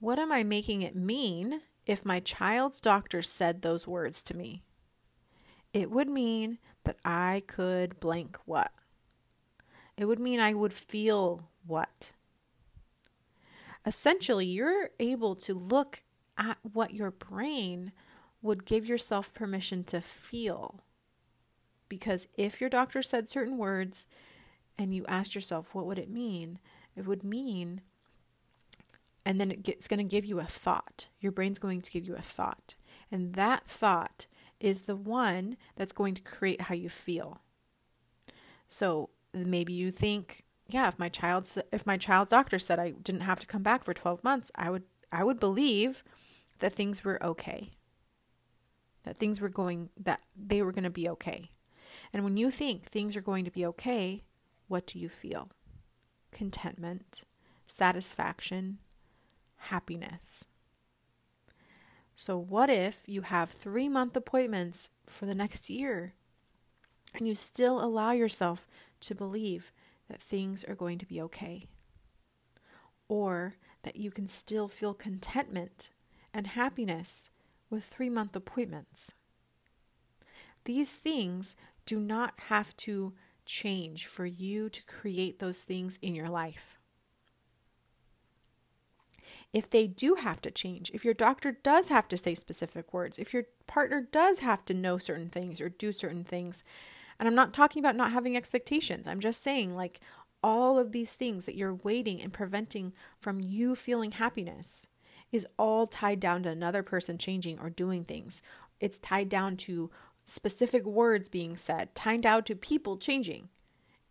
[0.02, 4.64] what am I making it mean if my child's doctor said those words to me?
[5.72, 8.72] It would mean that I could blank what?
[9.96, 12.14] It would mean I would feel what?
[13.86, 16.02] Essentially, you're able to look
[16.36, 17.92] at what your brain
[18.42, 20.80] would give yourself permission to feel.
[21.88, 24.08] Because if your doctor said certain words
[24.76, 26.58] and you asked yourself, what would it mean?
[26.96, 27.82] It would mean,
[29.24, 31.08] and then it's going to give you a thought.
[31.20, 32.74] Your brain's going to give you a thought.
[33.10, 34.26] And that thought
[34.58, 37.40] is the one that's going to create how you feel.
[38.68, 43.22] So maybe you think, yeah, if my child's if my child's doctor said I didn't
[43.22, 46.02] have to come back for 12 months, I would I would believe
[46.60, 47.72] that things were okay.
[49.04, 51.50] That things were going that they were going to be okay.
[52.12, 54.22] And when you think things are going to be okay,
[54.68, 55.50] what do you feel?
[56.30, 57.24] Contentment,
[57.66, 58.78] satisfaction,
[59.62, 60.44] happiness.
[62.14, 66.14] So, what if you have three month appointments for the next year
[67.14, 68.68] and you still allow yourself
[69.00, 69.72] to believe
[70.08, 71.66] that things are going to be okay?
[73.08, 75.90] Or that you can still feel contentment
[76.34, 77.30] and happiness
[77.70, 79.14] with three month appointments.
[80.64, 81.56] These things
[81.86, 86.78] do not have to change for you to create those things in your life
[89.52, 93.18] if they do have to change, if your doctor does have to say specific words,
[93.18, 96.64] if your partner does have to know certain things or do certain things.
[97.18, 99.06] And I'm not talking about not having expectations.
[99.06, 100.00] I'm just saying, like,
[100.42, 104.88] all of these things that you're waiting and preventing from you feeling happiness
[105.30, 108.42] is all tied down to another person changing or doing things.
[108.80, 109.90] It's tied down to
[110.24, 113.48] specific words being said, tied down to people changing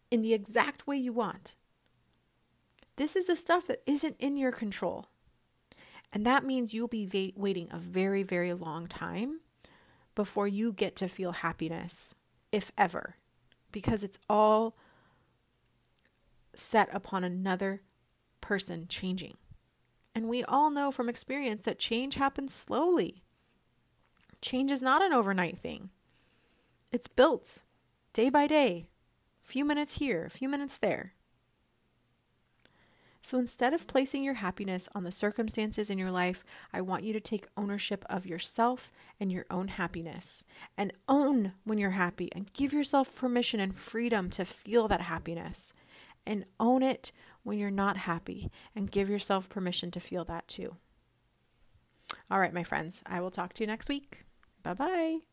[0.09, 1.55] in the exact way you want.
[2.95, 5.07] This is the stuff that isn't in your control.
[6.13, 9.39] And that means you'll be va- waiting a very, very long time
[10.13, 12.15] before you get to feel happiness,
[12.51, 13.15] if ever,
[13.71, 14.75] because it's all
[16.53, 17.81] set upon another
[18.41, 19.37] person changing.
[20.13, 23.23] And we all know from experience that change happens slowly.
[24.41, 25.91] Change is not an overnight thing,
[26.91, 27.59] it's built
[28.11, 28.89] day by day,
[29.45, 31.13] a few minutes here, a few minutes there.
[33.21, 36.43] So instead of placing your happiness on the circumstances in your life,
[36.73, 40.43] I want you to take ownership of yourself and your own happiness
[40.77, 45.71] and own when you're happy and give yourself permission and freedom to feel that happiness
[46.25, 47.11] and own it
[47.43, 50.75] when you're not happy and give yourself permission to feel that too.
[52.29, 54.23] All right, my friends, I will talk to you next week.
[54.63, 55.30] Bye bye.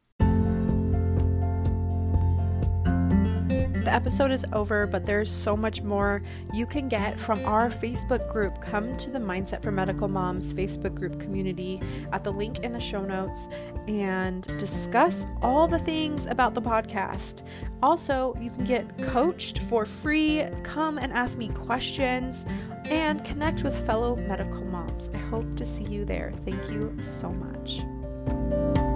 [3.88, 6.20] The episode is over, but there's so much more
[6.52, 8.60] you can get from our Facebook group.
[8.60, 11.80] Come to the Mindset for Medical Moms Facebook group community
[12.12, 13.48] at the link in the show notes
[13.86, 17.44] and discuss all the things about the podcast.
[17.82, 22.44] Also, you can get coached for free, come and ask me questions,
[22.90, 25.08] and connect with fellow medical moms.
[25.14, 26.30] I hope to see you there.
[26.44, 28.87] Thank you so much.